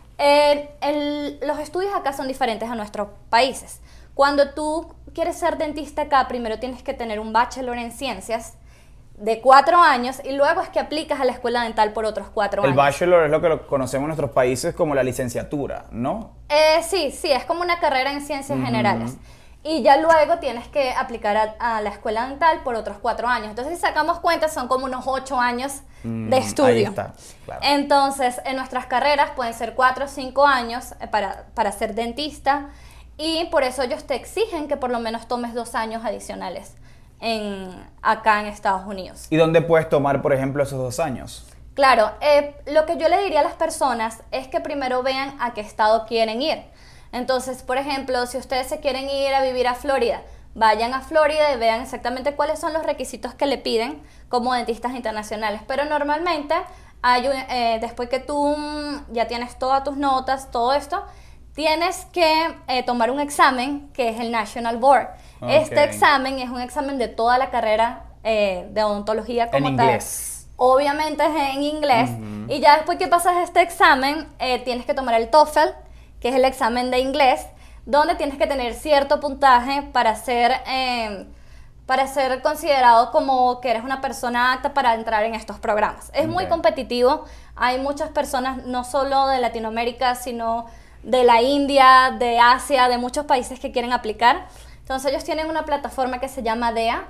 los 1.41 1.59
estudios 1.61 1.95
acá 1.95 2.13
son 2.13 2.27
diferentes 2.27 2.69
a 2.69 2.75
nuestros 2.75 3.09
países. 3.31 3.81
Cuando 4.15 4.51
tú 4.51 4.95
quieres 5.15 5.39
ser 5.39 5.59
dentista 5.59 6.03
acá, 6.03 6.27
primero 6.27 6.59
tienes 6.59 6.83
que 6.83 6.95
tener 6.95 7.21
un 7.21 7.33
bachelor 7.33 7.79
en 7.79 7.93
ciencias 7.93 8.55
de 9.17 9.41
cuatro 9.41 9.81
años 9.81 10.21
y 10.25 10.33
luego 10.33 10.61
es 10.61 10.69
que 10.69 10.81
aplicas 10.81 11.21
a 11.21 11.25
la 11.25 11.33
escuela 11.33 11.63
dental 11.63 11.93
por 11.93 12.05
otros 12.05 12.29
cuatro 12.33 12.63
años. 12.63 12.71
El 12.71 12.77
bachelor 12.77 13.25
es 13.25 13.31
lo 13.31 13.41
que 13.41 13.67
conocemos 13.67 14.05
en 14.05 14.09
nuestros 14.09 14.31
países 14.31 14.75
como 14.75 14.95
la 14.95 15.05
licenciatura, 15.05 15.87
¿no? 15.93 16.33
Eh, 16.49 16.83
sí, 16.83 17.13
sí, 17.13 17.31
es 17.31 17.45
como 17.45 17.63
una 17.63 17.79
carrera 17.79 18.13
en 18.13 18.21
ciencias 18.21 18.59
generales 18.61 19.17
y 19.65 19.83
ya 19.83 19.97
luego 19.97 20.39
tienes 20.39 20.69
que 20.69 20.93
aplicar 20.93 21.57
a, 21.59 21.81
la 21.83 21.91
escuela 21.91 22.29
dental 22.29 22.61
por 22.63 22.75
otros 22.75 22.99
cuatro 23.01 23.29
años. 23.29 23.49
Entonces, 23.49 23.75
si 23.75 23.81
sacamos 23.81 24.21
cuentas, 24.21 24.53
son 24.55 24.69
como 24.69 24.85
unos 24.85 25.05
ocho 25.07 25.39
años 25.39 25.81
de 26.05 26.09
mm, 26.09 26.33
estudio. 26.33 26.69
Ahí 26.69 26.85
está, 26.85 27.15
claro. 27.45 27.61
Entonces, 27.65 28.41
en 28.45 28.57
nuestras 28.57 28.87
carreras 28.87 29.31
pueden 29.35 29.55
ser 29.55 29.75
cuatro 29.75 30.05
o 30.05 30.09
cinco 30.09 30.47
años 30.47 30.93
eh, 31.01 31.09
para, 31.09 31.47
para 31.55 31.73
ser 31.73 31.95
dentista 31.95 32.71
y 33.17 33.47
por 33.47 33.65
eso 33.65 33.83
ellos 33.83 34.05
te 34.05 34.15
exigen 34.15 34.69
que 34.69 34.77
por 34.77 34.91
lo 34.91 35.01
menos 35.01 35.27
tomes 35.27 35.53
dos 35.53 35.75
años 35.75 36.05
adicionales 36.05 36.75
en, 37.21 37.69
acá 38.01 38.41
en 38.41 38.47
Estados 38.47 38.87
Unidos. 38.87 39.27
¿Y 39.29 39.37
dónde 39.37 39.61
puedes 39.61 39.89
tomar, 39.89 40.23
por 40.23 40.33
ejemplo, 40.33 40.63
esos 40.63 40.79
dos 40.79 41.01
años? 41.01 41.47
Claro, 41.75 42.13
eh, 42.21 42.55
lo 42.67 42.87
que 42.87 42.97
yo 42.97 43.09
le 43.09 43.23
diría 43.23 43.41
a 43.41 43.45
las 43.45 43.55
personas 43.55 44.23
es 44.31 44.49
que 44.49 44.61
primero 44.61 45.03
vean 45.03 45.37
a 45.41 45.53
qué 45.55 45.61
estado 45.61 46.07
quieren 46.07 46.43
ir. 46.43 46.63
Entonces, 47.13 47.63
por 47.63 47.79
ejemplo, 47.79 48.27
si 48.27 48.37
ustedes 48.37 48.67
se 48.67 48.81
quieren 48.81 49.09
ir 49.09 49.35
a 49.35 49.43
vivir 49.43 49.67
a 49.67 49.75
Florida, 49.75 50.23
vayan 50.55 50.93
a 50.93 51.01
Florida 51.01 51.53
y 51.53 51.59
vean 51.59 51.83
exactamente 51.83 52.35
cuáles 52.35 52.59
son 52.59 52.73
los 52.73 52.83
requisitos 52.83 53.35
que 53.35 53.47
le 53.47 53.59
piden 53.59 54.03
como 54.29 54.53
dentistas 54.55 54.95
internacionales. 54.95 55.63
Pero 55.67 55.85
normalmente, 55.85 56.55
hay, 57.03 57.27
eh, 57.27 57.79
después 57.81 58.09
que 58.09 58.19
tú 58.19 58.57
mm, 58.57 59.13
ya 59.13 59.27
tienes 59.29 59.59
todas 59.59 59.85
tus 59.85 59.97
notas, 59.97 60.51
todo 60.51 60.73
esto, 60.75 61.05
tienes 61.55 62.07
que 62.07 62.57
eh, 62.67 62.83
tomar 62.83 63.11
un 63.11 63.21
examen 63.21 63.89
que 63.93 64.11
es 64.11 64.21
el 64.21 64.31
National 64.31 64.77
Board. 64.77 65.09
Este 65.49 65.85
examen 65.85 66.41
es 66.41 66.51
un 66.51 66.61
examen 66.61 66.99
de 66.99 67.07
toda 67.07 67.39
la 67.39 67.51
carrera 67.51 68.07
eh, 68.25 68.67
de 68.73 68.83
odontología 68.83 69.51
como 69.51 69.69
en 69.69 69.75
inglés. 69.75 70.49
Obviamente 70.57 71.25
es 71.25 71.55
en 71.55 71.63
inglés. 71.63 72.11
Y 72.49 72.59
ya 72.59 72.75
después 72.75 72.99
que 72.99 73.07
pasas 73.07 73.37
este 73.37 73.63
examen, 73.63 74.27
tienes 74.65 74.85
que 74.85 74.95
tomar 74.95 75.15
el 75.15 75.31
TOEFL, 75.31 75.69
que 76.21 76.29
es 76.29 76.35
el 76.35 76.45
examen 76.45 76.91
de 76.91 76.99
inglés, 77.01 77.47
donde 77.87 78.15
tienes 78.17 78.37
que 78.37 78.47
tener 78.47 78.75
cierto 78.75 79.21
puntaje 79.21 79.83
para 79.83 80.15
ser, 80.15 80.53
em, 80.67 81.27
para 81.87 82.07
ser 82.07 82.43
considerado 82.43 83.11
como 83.13 83.61
que 83.61 83.71
eres 83.71 83.83
una 83.83 84.01
persona 84.01 84.53
apta 84.53 84.75
para 84.75 84.95
entrar 84.95 85.25
en 85.25 85.35
estos 85.35 85.59
programas. 85.59 86.11
Es 86.13 86.29
muy 86.29 86.47
competitivo, 86.47 87.25
hay 87.57 87.79
muchas 87.81 88.11
personas, 88.11 88.67
no 88.67 88.85
solo 88.85 89.29
de 89.29 89.39
Latinoamérica, 89.41 90.15
sino 90.15 90.67
de 91.03 91.25
la 91.25 91.41
India, 91.41 92.15
de 92.19 92.39
Asia, 92.39 92.89
de 92.89 92.99
muchos 92.99 93.25
países 93.25 93.59
que 93.59 93.73
quieren 93.73 93.93
aplicar. 93.93 94.49
Entonces 94.81 95.11
ellos 95.11 95.25
tienen 95.25 95.49
una 95.49 95.65
plataforma 95.65 96.21
que 96.21 96.29
se 96.29 96.43
llama 96.43 96.73
DEA. 96.73 97.05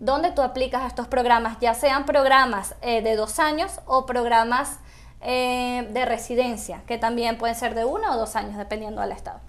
donde 0.00 0.32
tú 0.32 0.42
aplicas 0.42 0.82
estos 0.86 1.06
programas, 1.06 1.56
ya 1.60 1.72
sean 1.72 2.04
programas 2.04 2.74
eh, 2.82 3.00
de 3.00 3.14
dos 3.14 3.38
años 3.38 3.80
o 3.86 4.06
programas 4.06 4.80
eh, 5.24 5.88
de 5.90 6.04
residencia, 6.04 6.82
que 6.86 6.98
también 6.98 7.38
pueden 7.38 7.56
ser 7.56 7.74
de 7.74 7.84
uno 7.84 8.12
o 8.12 8.16
dos 8.16 8.36
años, 8.36 8.56
dependiendo 8.56 9.00
del 9.00 9.12
estado. 9.12 9.40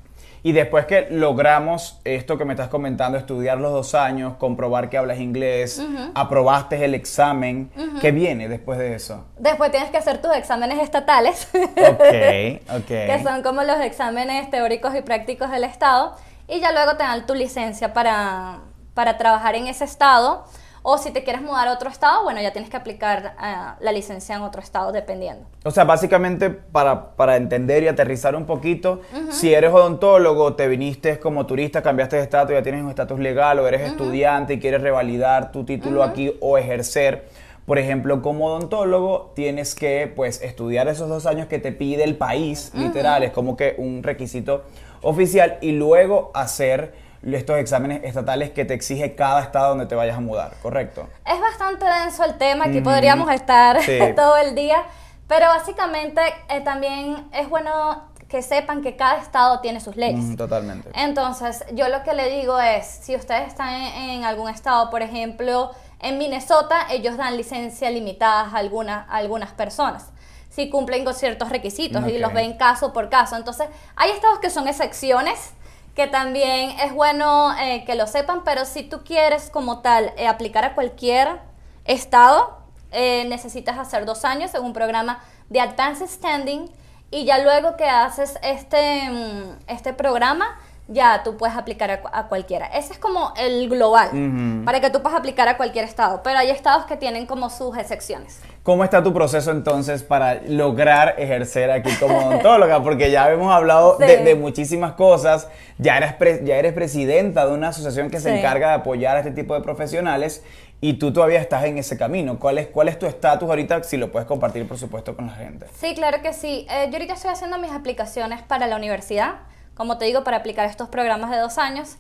Y 0.46 0.52
después 0.52 0.86
que 0.86 1.08
logramos 1.10 2.00
esto 2.04 2.38
que 2.38 2.46
me 2.46 2.54
estás 2.54 2.68
comentando, 2.68 3.18
estudiar 3.18 3.58
los 3.58 3.72
dos 3.72 3.96
años, 3.96 4.36
comprobar 4.38 4.92
que 4.92 4.98
hablas 5.00 5.20
inglés, 5.20 5.82
aprobaste 6.14 6.86
el 6.86 6.94
examen, 6.94 7.72
¿qué 8.00 8.12
viene 8.12 8.48
después 8.48 8.78
de 8.78 8.94
eso? 8.94 9.26
Después 9.40 9.72
tienes 9.72 9.90
que 9.90 9.98
hacer 9.98 10.22
tus 10.22 10.36
exámenes 10.36 10.78
estatales, 10.78 11.48
que 12.08 13.22
son 13.24 13.42
como 13.42 13.64
los 13.64 13.80
exámenes 13.82 14.52
teóricos 14.52 14.94
y 14.96 15.02
prácticos 15.02 15.50
del 15.50 15.64
estado, 15.64 16.16
y 16.48 16.60
ya 16.60 16.72
luego 16.72 16.92
te 16.92 17.02
dan 17.02 17.26
tu 17.26 17.34
licencia 17.34 17.92
para, 17.94 18.60
para 18.94 19.18
trabajar 19.18 19.56
en 19.56 19.66
ese 19.66 19.86
estado. 19.86 20.46
O 20.88 21.00
si 21.00 21.10
te 21.10 21.24
quieres 21.24 21.42
mudar 21.42 21.68
a 21.68 21.74
otro 21.74 21.90
estado, 21.90 22.22
bueno, 22.22 22.40
ya 22.42 22.54
tienes 22.54 22.70
que 22.70 22.78
aplicar 22.78 23.36
eh, 23.44 23.56
la 23.80 23.92
licencia 23.92 24.36
en 24.36 24.44
otro 24.44 24.62
estado 24.62 24.92
dependiendo. 24.92 25.44
O 25.64 25.72
sea, 25.72 25.84
básicamente 25.84 26.52
para, 26.52 27.16
para 27.16 27.38
entender 27.38 27.82
y 27.82 27.88
aterrizar 27.88 28.36
un 28.36 28.46
poquito, 28.46 29.02
si 29.32 29.52
eres 29.52 29.74
odontólogo, 29.74 30.54
te 30.54 30.68
viniste 30.68 31.20
como 31.20 31.48
turista, 31.48 31.82
cambiaste 31.82 32.18
de 32.18 32.22
estatus, 32.22 32.54
ya 32.54 32.62
tienes 32.62 32.84
un 32.84 32.92
estatus 32.92 33.20
legal, 33.20 33.58
o 33.58 33.68
eres 33.68 33.82
estudiante 33.82 34.54
y 34.54 34.60
quieres 34.60 34.80
revalidar 34.80 35.52
tu 35.52 35.66
título 35.66 36.04
aquí 36.04 36.38
o 36.40 36.56
ejercer. 36.56 37.30
Por 37.66 37.80
ejemplo, 37.80 38.22
como 38.22 38.46
odontólogo 38.46 39.32
tienes 39.34 39.74
que 39.74 40.14
pues 40.16 40.40
estudiar 40.44 40.88
esos 40.88 41.10
dos 41.10 41.26
años 41.26 41.48
que 41.48 41.58
te 41.58 41.72
pide 41.72 42.04
el 42.04 42.16
país, 42.16 42.72
literal, 42.76 43.24
es 43.24 43.32
como 43.32 43.58
que 43.58 43.74
un 43.80 44.04
requisito 44.04 44.66
oficial 45.02 45.58
y 45.62 45.72
luego 45.72 46.30
hacer 46.36 46.94
estos 47.34 47.58
exámenes 47.58 48.04
estatales 48.04 48.52
que 48.52 48.66
te 48.66 48.74
exige 48.74 49.16
cada 49.16 49.42
estado 49.42 49.70
donde 49.70 49.86
te 49.86 49.96
vayas 49.96 50.18
a 50.18 50.20
mudar, 50.22 50.54
¿correcto? 50.62 51.08
Es 51.26 51.40
bastante 51.40 51.86
denso 51.86 52.24
el 52.24 52.38
tema, 52.38 52.66
aquí 52.66 52.82
podríamos 52.82 53.32
estar 53.32 53.82
Sí. 53.82 54.00
todo 54.16 54.38
el 54.38 54.54
día, 54.56 54.84
pero 55.28 55.48
básicamente 55.48 56.22
eh, 56.50 56.62
también 56.62 57.28
es 57.34 57.50
bueno 57.50 58.04
que 58.28 58.42
sepan 58.42 58.82
que 58.82 58.96
cada 58.96 59.18
estado 59.20 59.60
tiene 59.60 59.80
sus 59.80 59.96
leyes. 59.96 60.24
Mm, 60.24 60.36
totalmente. 60.36 60.90
Entonces, 60.96 61.64
yo 61.74 61.88
lo 61.90 62.04
que 62.04 62.14
le 62.14 62.30
digo 62.30 62.60
es, 62.60 62.86
si 62.86 63.16
ustedes 63.16 63.48
están 63.48 63.74
en, 63.74 64.10
en 64.10 64.24
algún 64.26 64.50
estado, 64.50 64.90
por 64.90 65.02
ejemplo, 65.02 65.72
en 66.00 66.18
Minnesota, 66.18 66.88
ellos 66.90 67.18
dan 67.18 67.38
licencia 67.38 67.90
limitadas 67.90 68.54
a 68.54 68.58
algunas, 68.58 69.08
a 69.10 69.18
algunas 69.18 69.52
personas. 69.54 70.10
Si 70.50 70.70
cumplen 70.70 71.04
con 71.06 71.14
ciertos 71.14 71.50
requisitos 71.50 72.08
y 72.08 72.18
los 72.18 72.34
ven 72.34 72.58
caso 72.58 72.94
por 72.94 73.10
caso. 73.10 73.36
Entonces, 73.36 73.68
hay 73.96 74.12
estados 74.12 74.40
que 74.40 74.50
son 74.50 74.68
excepciones, 74.68 75.54
que 75.96 76.08
también 76.08 76.72
es 76.82 76.94
bueno 76.94 77.58
eh, 77.58 77.86
que 77.86 77.96
lo 77.96 78.06
sepan, 78.06 78.44
pero 78.44 78.66
si 78.66 78.84
tú 78.84 79.04
quieres 79.04 79.50
como 79.50 79.80
tal 79.80 80.12
eh, 80.18 80.28
aplicar 80.28 80.66
a 80.66 80.76
cualquier 80.76 81.40
estado, 81.86 82.58
eh, 82.92 83.26
necesitas 83.30 83.78
hacer 83.78 84.06
dos 84.06 84.26
años 84.26 84.54
en 84.54 84.64
un 84.64 84.74
programa 84.74 85.24
de 85.50 85.62
Advanced 85.62 86.08
Standing 86.08 86.70
y 87.12 87.24
ya 87.24 87.38
luego 87.38 87.78
que 87.78 87.86
haces 87.86 88.38
este, 88.44 89.10
mm, 89.10 89.60
este 89.68 89.94
programa, 89.94 90.60
ya 90.88 91.22
tú 91.24 91.36
puedes 91.38 91.56
aplicar 91.58 91.90
a, 91.90 92.02
cu- 92.02 92.10
a 92.12 92.28
cualquiera. 92.28 92.68
Ese 92.68 92.94
es 92.94 93.00
como 93.00 93.34
el 93.38 93.68
global, 93.70 94.62
para 94.66 94.80
que 94.82 94.90
tú 94.90 95.02
puedas 95.02 95.18
aplicar 95.18 95.48
a 95.48 95.58
cualquier 95.58 95.86
estado, 95.86 96.22
pero 96.24 96.38
hay 96.40 96.50
estados 96.52 96.86
que 96.86 96.96
tienen 96.96 97.26
como 97.26 97.50
sus 97.50 97.76
excepciones. 97.78 98.40
¿Cómo 98.64 98.84
está 98.84 99.04
tu 99.04 99.14
proceso 99.14 99.52
entonces 99.52 100.02
para 100.04 100.42
lograr 100.48 101.16
ejercer 101.18 101.70
aquí 101.72 101.92
como 102.00 102.18
odontóloga? 102.18 102.82
Porque 102.84 103.12
ya 103.12 103.30
hemos 103.32 103.54
hablado 103.54 103.98
de, 103.98 104.18
Sí. 104.18 104.24
de 104.24 104.36
muchísimas 104.36 104.94
cosas, 104.94 105.48
ya 105.78 105.98
eres, 105.98 106.14
pre- 106.14 106.42
ya 106.46 106.56
eres 106.58 106.74
presidenta 106.74 107.46
de 107.46 107.54
una 107.54 107.70
asociación 107.70 108.10
que 108.10 108.20
se 108.20 108.38
encarga 108.38 108.70
de 108.70 108.74
apoyar 108.76 109.18
a 109.18 109.20
este 109.20 109.32
tipo 109.32 109.54
de 109.54 109.62
profesionales 109.62 110.44
y 110.82 110.94
tú 110.94 111.14
todavía 111.14 111.40
estás 111.40 111.64
en 111.66 111.78
ese 111.78 111.98
camino. 111.98 112.38
¿Cuál 112.40 112.58
es, 112.58 112.68
cuál 112.68 112.88
es 112.90 112.98
tu 113.00 113.06
estatus 113.06 113.48
ahorita? 113.50 113.84
Si 113.84 113.98
lo 113.98 114.12
puedes 114.12 114.28
compartir, 114.28 114.68
por 114.68 114.78
supuesto, 114.78 115.16
con 115.16 115.28
la 115.28 115.34
gente. 115.34 115.68
Sí, 115.80 115.94
claro 115.96 116.22
que 116.22 116.34
sí. 116.34 116.66
Eh, 116.70 116.88
yo 116.90 116.94
ahorita 116.94 117.14
estoy 117.14 117.32
haciendo 117.32 117.58
mis 117.60 117.72
aplicaciones 117.72 118.42
para 118.42 118.66
la 118.68 118.76
universidad, 118.76 119.36
como 119.76 119.98
te 119.98 120.06
digo, 120.06 120.24
para 120.24 120.38
aplicar 120.38 120.66
estos 120.66 120.90
programas 120.90 121.32
de 121.32 121.38
dos 121.38 121.58
años. 121.58 121.98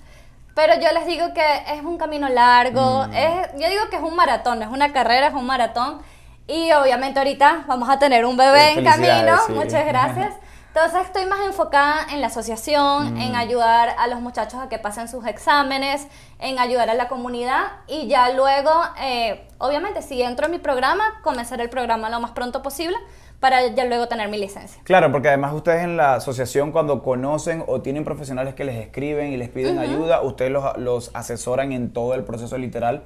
Pero 0.56 0.74
yo 0.76 0.88
les 0.94 1.06
digo 1.06 1.34
que 1.34 1.64
es 1.74 1.84
un 1.84 1.98
camino 1.98 2.30
largo, 2.30 3.06
es, 3.14 3.52
yo 3.60 3.70
digo 3.70 3.90
que 3.90 3.98
es 3.98 4.02
un 4.02 4.16
maratón, 4.16 4.64
es 4.64 4.70
una 4.70 4.94
carrera, 4.94 5.28
es 5.28 5.34
un 5.34 5.46
maratón. 5.46 6.02
Y 6.48 6.72
obviamente 6.72 7.20
ahorita 7.20 7.66
vamos 7.68 7.90
a 7.90 8.00
tener 8.00 8.26
un 8.26 8.38
bebé 8.38 8.72
en 8.72 8.86
camino, 8.86 9.38
sí. 9.48 9.54
muchas 9.54 9.86
gracias. 9.88 10.34
Entonces 10.76 11.06
estoy 11.06 11.26
más 11.26 11.40
enfocada 11.46 12.06
en 12.12 12.20
la 12.20 12.28
asociación, 12.28 13.18
en 13.18 13.36
ayudar 13.36 13.96
a 13.98 14.08
los 14.08 14.20
muchachos 14.20 14.60
a 14.60 14.68
que 14.68 14.78
pasen 14.78 15.08
sus 15.08 15.26
exámenes, 15.26 16.06
en 16.40 16.60
ayudar 16.60 16.90
a 16.90 16.94
la 16.94 17.08
comunidad 17.08 17.64
y 17.88 18.08
ya 18.08 18.30
luego, 18.32 18.72
eh, 19.00 19.48
obviamente, 19.58 20.02
si 20.02 20.22
entro 20.22 20.48
en 20.48 20.52
mi 20.52 20.60
programa, 20.60 21.22
comenzar 21.24 21.62
el 21.62 21.70
programa 21.70 22.10
lo 22.10 22.20
más 22.20 22.32
pronto 22.32 22.62
posible 22.62 22.98
para 23.40 23.68
ya 23.76 23.86
luego 23.86 24.08
tener 24.08 24.28
mi 24.30 24.38
licencia. 24.40 24.82
Claro, 24.84 25.12
porque 25.12 25.28
además 25.28 25.54
ustedes 25.54 25.84
en 25.84 25.98
la 25.98 26.16
asociación 26.16 26.72
cuando 26.72 27.04
conocen 27.04 27.64
o 27.68 27.82
tienen 27.82 28.04
profesionales 28.04 28.56
que 28.56 28.64
les 28.64 28.76
escriben 28.78 29.32
y 29.34 29.38
les 29.38 29.50
piden 29.50 29.78
ayuda, 29.78 30.22
ustedes 30.22 30.52
los, 30.52 30.78
los 30.78 31.12
asesoran 31.14 31.72
en 31.72 31.92
todo 31.92 32.14
el 32.16 32.24
proceso 32.24 32.58
literal 32.58 33.04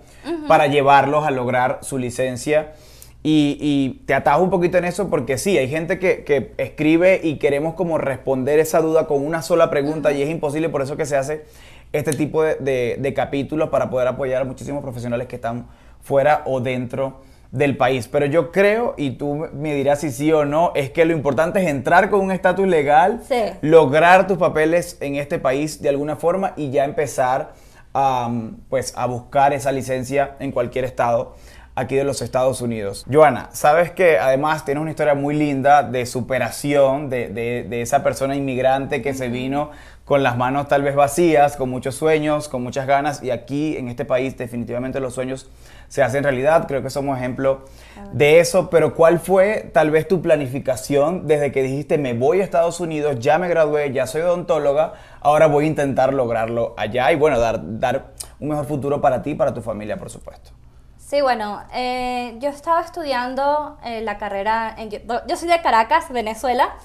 para 0.48 0.68
llevarlos 0.68 1.26
a 1.26 1.32
lograr 1.32 1.80
su 1.82 1.98
licencia. 1.98 2.74
Y, 3.22 3.58
y 3.60 4.06
te 4.06 4.14
atajo 4.14 4.42
un 4.42 4.50
poquito 4.50 4.78
en 4.78 4.86
eso 4.86 5.10
porque 5.10 5.38
sí, 5.38 5.58
hay 5.58 5.68
gente 5.68 6.00
que, 6.00 6.24
que 6.24 6.54
escribe 6.58 7.20
y 7.22 7.36
queremos 7.36 7.74
como 7.74 7.98
responder 7.98 8.60
esa 8.60 8.80
duda 8.80 9.08
con 9.08 9.26
una 9.26 9.42
sola 9.42 9.70
pregunta 9.70 10.14
y 10.14 10.22
es 10.22 10.30
imposible, 10.30 10.70
por 10.70 10.82
eso 10.82 10.96
que 10.96 11.06
se 11.06 11.18
hace 11.18 11.44
este 11.92 12.14
tipo 12.14 12.44
de, 12.44 12.56
de- 12.56 12.96
de 12.98 13.14
capítulos 13.14 13.68
para 13.70 13.90
poder 13.90 14.08
apoyar 14.08 14.44
a 14.44 14.46
muchísimos 14.46 14.82
profesionales 14.82 15.28
que 15.28 15.36
están 15.36 15.68
fuera 16.02 16.44
o 16.46 16.62
dentro 16.62 17.20
del 17.52 17.78
país. 17.78 18.08
Pero 18.08 18.26
yo 18.28 18.52
creo, 18.52 18.94
y 18.98 19.12
tú 19.12 19.48
me 19.54 19.74
dirás 19.74 20.02
si 20.02 20.12
sí 20.12 20.32
o 20.32 20.46
no, 20.46 20.72
es 20.76 20.92
que 20.92 21.06
lo 21.06 21.14
importante 21.14 21.60
es 21.62 21.68
entrar 21.68 22.10
con 22.10 22.20
un 22.22 22.32
estatus 22.32 22.68
legal, 22.68 23.22
Sí. 23.28 23.42
lograr 23.62 24.28
tus 24.28 24.38
papeles 24.38 24.98
en 25.02 25.16
este 25.16 25.40
país 25.40 25.82
de 25.82 25.90
alguna 25.90 26.16
forma 26.16 26.54
y 26.56 26.70
ya 26.72 26.86
empezar 26.86 27.54
a, 27.94 28.30
pues, 28.70 28.94
a 28.96 29.08
buscar 29.08 29.54
esa 29.54 29.72
licencia 29.72 30.36
en 30.40 30.52
cualquier 30.52 30.86
estado 30.86 31.36
aquí 31.76 31.96
de 31.96 32.04
los 32.04 32.22
Estados 32.22 32.62
Unidos. 32.62 33.06
Joana, 33.12 33.50
sabes 33.54 33.90
que 33.92 34.20
además 34.20 34.66
tienes 34.66 34.82
una 34.82 34.92
historia 34.92 35.16
muy 35.16 35.34
linda 35.34 35.82
de 35.82 36.06
superación 36.06 37.10
de, 37.10 37.30
de- 37.30 37.66
de 37.68 37.82
esa 37.82 38.04
persona 38.04 38.36
inmigrante 38.36 39.02
que 39.02 39.14
se 39.14 39.30
vino 39.30 39.72
con 40.06 40.22
las 40.24 40.36
manos 40.38 40.68
tal 40.68 40.82
vez 40.84 40.96
vacías, 40.96 41.56
con 41.56 41.70
muchos 41.70 41.96
sueños, 41.96 42.50
con 42.50 42.64
muchas 42.64 42.86
ganas 42.86 43.24
y 43.24 43.32
aquí 43.32 43.78
en 43.78 43.88
este 43.88 44.06
país 44.06 44.38
definitivamente 44.38 45.00
los 45.00 45.14
sueños 45.14 45.50
se 45.90 46.02
hacen 46.02 46.24
realidad. 46.24 46.66
Creo 46.68 46.82
que 46.82 46.90
somos 46.90 47.18
ejemplo 47.18 47.66
de 48.14 48.40
eso, 48.40 48.70
pero 48.70 48.96
¿cuál 48.96 49.20
fue 49.20 49.70
tal 49.74 49.92
vez 49.92 50.08
tu 50.08 50.22
planificación 50.22 51.28
desde 51.28 51.52
que 51.52 51.62
dijiste 51.62 51.98
me 51.98 52.14
voy 52.14 52.40
a 52.40 52.44
Estados 52.44 52.80
Unidos, 52.80 53.18
ya 53.20 53.38
me 53.38 53.50
gradué, 53.50 53.92
ya 53.92 54.08
soy 54.08 54.22
odontóloga, 54.22 54.94
ahora 55.20 55.48
voy 55.48 55.66
a 55.66 55.68
intentar 55.68 56.14
lograrlo 56.14 56.74
allá 56.78 57.12
y 57.12 57.16
bueno, 57.16 57.40
dar, 57.40 57.60
dar 57.80 58.14
un 58.40 58.50
mejor 58.50 58.66
futuro 58.66 59.02
para 59.02 59.22
ti 59.22 59.32
y 59.32 59.36
para 59.36 59.54
tu 59.54 59.62
familia, 59.62 59.98
por 59.98 60.10
supuesto? 60.10 60.52
Sí, 60.98 61.22
bueno, 61.22 61.64
eh, 61.74 62.36
yo 62.38 62.50
estaba 62.50 62.82
estudiando 62.82 63.78
eh, 63.84 64.02
la 64.02 64.18
carrera, 64.18 64.76
en, 64.78 64.92
yo, 64.92 65.00
yo 65.28 65.36
soy 65.36 65.50
de 65.50 65.60
Caracas, 65.62 66.12
Venezuela, 66.12 66.76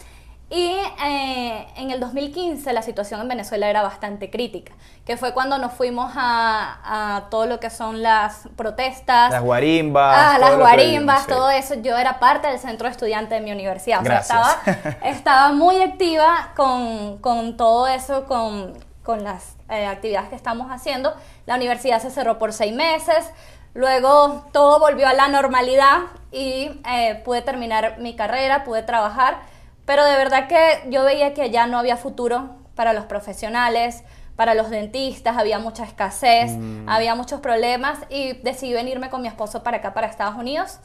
y 0.50 0.76
eh, 1.04 1.66
en 1.76 1.90
el 1.90 2.00
2015 2.00 2.72
la 2.72 2.82
situación 2.82 3.20
en 3.20 3.28
Venezuela 3.28 3.68
era 3.68 3.82
bastante 3.82 4.30
crítica, 4.30 4.72
que 5.04 5.16
fue 5.16 5.32
cuando 5.32 5.58
nos 5.58 5.72
fuimos 5.72 6.12
a, 6.16 7.16
a 7.16 7.30
todo 7.30 7.46
lo 7.46 7.58
que 7.60 7.70
son 7.70 8.02
las 8.02 8.48
protestas. 8.54 9.30
Las 9.30 9.42
guarimbas. 9.42 10.16
Ah, 10.16 10.38
las 10.38 10.56
guarimbas, 10.56 11.26
todo 11.26 11.50
eso. 11.50 11.74
Yo 11.76 11.96
era 11.96 12.20
parte 12.20 12.48
del 12.48 12.58
centro 12.58 12.86
de 12.86 12.92
estudiantes 12.92 13.38
de 13.38 13.44
mi 13.44 13.52
universidad. 13.52 14.02
O 14.02 14.04
sea, 14.04 14.22
Gracias. 14.26 14.56
estaba, 14.66 14.96
estaba 15.08 15.52
muy 15.52 15.82
activa 15.82 16.52
con, 16.54 17.18
con 17.18 17.56
todo 17.56 17.88
eso, 17.88 18.26
con, 18.26 18.74
con 19.02 19.24
las 19.24 19.56
eh, 19.70 19.86
actividades 19.86 20.28
que 20.28 20.36
estamos 20.36 20.70
haciendo. 20.70 21.14
La 21.46 21.56
universidad 21.56 22.00
se 22.00 22.10
cerró 22.10 22.38
por 22.38 22.52
seis 22.52 22.74
meses. 22.74 23.30
Luego 23.72 24.44
todo 24.52 24.78
volvió 24.78 25.08
a 25.08 25.14
la 25.14 25.26
normalidad 25.28 26.00
y 26.30 26.80
eh, 26.88 27.22
pude 27.24 27.42
terminar 27.42 27.98
mi 27.98 28.14
carrera, 28.14 28.62
pude 28.62 28.82
trabajar. 28.82 29.38
Pero 29.84 30.04
de 30.04 30.16
verdad 30.16 30.48
que 30.48 30.88
yo 30.90 31.04
veía 31.04 31.34
que 31.34 31.50
ya 31.50 31.66
no 31.66 31.78
había 31.78 31.96
futuro 31.96 32.56
para 32.74 32.92
los 32.92 33.04
profesionales, 33.04 34.02
para 34.36 34.54
los 34.54 34.70
dentistas, 34.70 35.36
había 35.36 35.58
mucha 35.58 35.84
escasez, 35.84 36.52
había 36.86 37.14
muchos 37.14 37.40
problemas 37.40 37.98
y 38.08 38.32
decidí 38.42 38.72
venirme 38.72 39.10
con 39.10 39.22
mi 39.22 39.28
esposo 39.28 39.62
para 39.62 39.76
acá, 39.76 39.94
para 39.94 40.08
Estados 40.08 40.36
Unidos. 40.36 40.80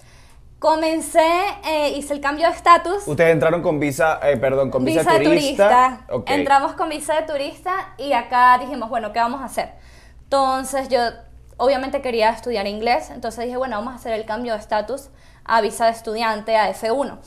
Comencé, 0.59 1.31
eh, 1.65 1.93
hice 1.95 2.13
el 2.13 2.19
cambio 2.19 2.47
de 2.47 2.53
estatus. 2.53 3.07
Ustedes 3.07 3.31
entraron 3.31 3.61
con 3.63 3.79
visa, 3.79 4.19
eh, 4.21 4.35
perdón, 4.35 4.69
con 4.69 4.83
visa, 4.83 5.13
de 5.13 5.23
turista. 5.23 6.01
Ok. 6.09 6.29
Entramos 6.29 6.73
con 6.73 6.89
visa 6.89 7.15
de 7.15 7.21
turista 7.25 7.93
y 7.97 8.11
acá 8.11 8.57
dijimos, 8.59 8.89
bueno, 8.89 9.13
¿qué 9.13 9.19
vamos 9.19 9.41
a 9.41 9.45
hacer? 9.45 9.71
Entonces 10.23 10.89
yo 10.89 10.99
obviamente 11.55 12.01
quería 12.01 12.29
estudiar 12.31 12.67
inglés, 12.67 13.09
entonces 13.09 13.45
dije, 13.45 13.57
bueno, 13.57 13.77
vamos 13.77 13.93
a 13.93 13.95
hacer 13.95 14.13
el 14.13 14.25
cambio 14.25 14.53
de 14.53 14.59
estatus 14.59 15.09
a 15.45 15.61
visa 15.61 15.85
de 15.85 15.91
estudiante, 15.91 16.57
a 16.57 16.69
F1. 16.69 17.17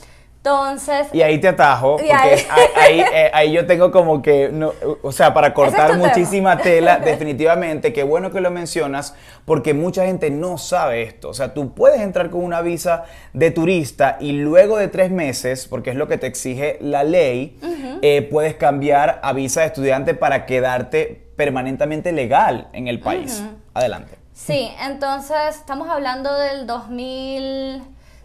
Entonces... 0.44 1.06
Y 1.12 1.22
ahí 1.22 1.38
te 1.40 1.46
atajo, 1.46 1.98
porque 1.98 2.12
ahí, 2.12 3.00
eh, 3.00 3.30
ahí, 3.32 3.52
yo 3.52 3.64
tengo 3.64 3.92
como 3.92 4.20
que, 4.22 4.48
no, 4.52 4.72
o 5.00 5.12
sea, 5.12 5.32
para 5.32 5.54
cortar 5.54 5.96
muchísima 5.96 6.58
tela, 6.58 6.96
definitivamente, 7.04 7.92
qué 7.92 8.02
bueno 8.02 8.32
que 8.32 8.40
lo 8.40 8.50
mencionas, 8.50 9.14
porque 9.44 9.72
mucha 9.72 10.04
gente 10.04 10.30
no 10.30 10.58
sabe 10.58 11.02
esto. 11.02 11.28
O 11.28 11.34
sea, 11.34 11.54
tú 11.54 11.74
puedes 11.74 12.00
entrar 12.00 12.30
con 12.30 12.42
una 12.42 12.60
visa 12.60 13.04
de 13.32 13.52
turista 13.52 14.16
y 14.18 14.32
luego 14.32 14.78
de 14.78 14.88
tres 14.88 15.12
meses, 15.12 15.68
porque 15.68 15.90
es 15.90 15.96
lo 15.96 16.08
que 16.08 16.18
te 16.18 16.26
exige 16.26 16.76
la 16.80 17.04
ley, 17.04 17.56
eh, 18.02 18.26
puedes 18.28 18.56
cambiar 18.56 19.20
a 19.22 19.32
visa 19.32 19.60
de 19.60 19.68
estudiante 19.68 20.14
para 20.14 20.44
quedarte 20.44 21.24
permanentemente 21.36 22.10
legal 22.10 22.66
en 22.72 22.88
el 22.88 22.98
país. 22.98 23.44
Adelante. 23.74 24.16
Sí, 24.34 24.72
entonces 24.82 25.54
estamos 25.54 25.88
hablando 25.88 26.36
del 26.36 26.66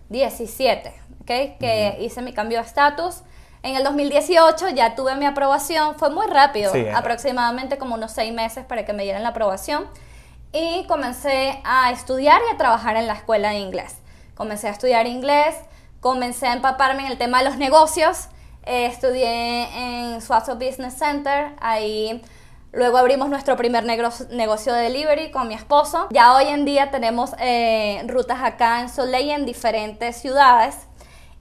2017 0.09 0.93
que 1.25 1.97
hice 1.99 2.21
mi 2.21 2.33
cambio 2.33 2.59
de 2.59 2.65
estatus. 2.65 3.21
En 3.63 3.75
el 3.75 3.83
2018 3.83 4.69
ya 4.69 4.95
tuve 4.95 5.15
mi 5.15 5.25
aprobación, 5.25 5.95
fue 5.95 6.09
muy 6.09 6.25
rápido, 6.27 6.71
aproximadamente 6.95 7.77
como 7.77 7.95
unos 7.95 8.11
seis 8.11 8.33
meses 8.33 8.65
para 8.65 8.85
que 8.85 8.93
me 8.93 9.03
dieran 9.03 9.23
la 9.23 9.29
aprobación. 9.29 9.85
Y 10.53 10.85
comencé 10.87 11.59
a 11.65 11.91
estudiar 11.91 12.41
y 12.49 12.53
a 12.53 12.57
trabajar 12.57 12.95
en 12.95 13.07
la 13.07 13.13
escuela 13.13 13.49
de 13.49 13.59
inglés. 13.59 13.97
Comencé 14.35 14.69
a 14.69 14.71
estudiar 14.71 15.07
inglés, 15.07 15.55
comencé 15.99 16.47
a 16.47 16.53
empaparme 16.53 17.05
en 17.05 17.11
el 17.11 17.17
tema 17.17 17.39
de 17.39 17.45
los 17.45 17.57
negocios. 17.57 18.29
Eh, 18.65 18.85
estudié 18.85 19.67
en 20.13 20.21
Suazo 20.21 20.55
Business 20.55 20.93
Center, 20.97 21.51
ahí 21.59 22.21
Luego 22.73 22.97
abrimos 22.97 23.29
nuestro 23.29 23.55
primer 23.55 23.85
negocio 23.85 24.73
de 24.73 24.81
delivery 24.81 25.31
con 25.31 25.47
mi 25.47 25.53
esposo. 25.53 26.07
Ya 26.11 26.35
hoy 26.35 26.47
en 26.47 26.65
día 26.65 26.91
tenemos 26.91 27.31
eh, 27.39 28.03
rutas 28.07 28.43
acá 28.43 28.81
en 28.81 28.89
Soleil 28.89 29.31
en 29.31 29.45
diferentes 29.45 30.17
ciudades. 30.17 30.87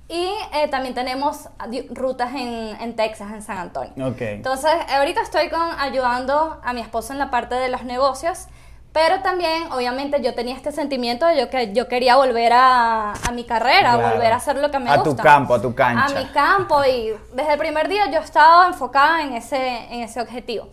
Y 0.08 0.28
eh, 0.54 0.68
también 0.70 0.94
tenemos 0.94 1.48
rutas 1.90 2.32
en, 2.32 2.80
en, 2.80 2.94
Texas, 2.94 3.28
en 3.32 3.42
San 3.42 3.58
Antonio. 3.58 3.92
Okay. 4.12 4.34
Entonces, 4.34 4.70
ahorita 4.88 5.20
estoy 5.20 5.48
con, 5.48 5.60
ayudando 5.80 6.60
a 6.62 6.72
mi 6.72 6.80
esposo 6.80 7.12
en 7.12 7.18
la 7.18 7.28
parte 7.28 7.56
de 7.56 7.68
los 7.68 7.82
negocios, 7.82 8.46
pero 8.92 9.20
también, 9.22 9.64
obviamente, 9.72 10.22
yo 10.22 10.32
tenía 10.34 10.54
este 10.54 10.70
sentimiento 10.70 11.26
de 11.26 11.36
yo 11.38 11.50
que 11.50 11.72
yo 11.72 11.88
quería 11.88 12.16
volver 12.16 12.52
a, 12.52 13.14
a 13.14 13.32
mi 13.32 13.42
carrera, 13.42 13.96
volver 13.96 14.32
a 14.32 14.36
hacer 14.36 14.56
lo 14.58 14.70
que 14.70 14.78
me 14.78 14.96
gusta. 14.96 15.00
A 15.00 15.02
tu 15.02 15.16
campo, 15.16 15.54
a 15.54 15.60
tu 15.60 15.74
cancha. 15.74 16.16
A 16.16 16.22
mi 16.22 16.28
campo, 16.30 16.84
y 16.84 17.12
desde 17.34 17.54
el 17.54 17.58
primer 17.58 17.88
día 17.88 18.08
yo 18.08 18.20
estaba 18.20 18.68
enfocada 18.68 19.22
en 19.22 19.32
ese, 19.32 19.92
en 19.92 20.02
ese 20.02 20.20
objetivo. 20.20 20.68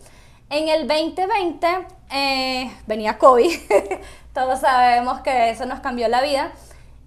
En 0.50 0.68
el 0.68 0.86
2020 0.86 1.66
eh, 2.10 2.70
venía 2.86 3.18
COVID, 3.18 3.50
todos 4.34 4.60
sabemos 4.60 5.20
que 5.20 5.50
eso 5.50 5.66
nos 5.66 5.80
cambió 5.80 6.06
la 6.08 6.22
vida. 6.22 6.52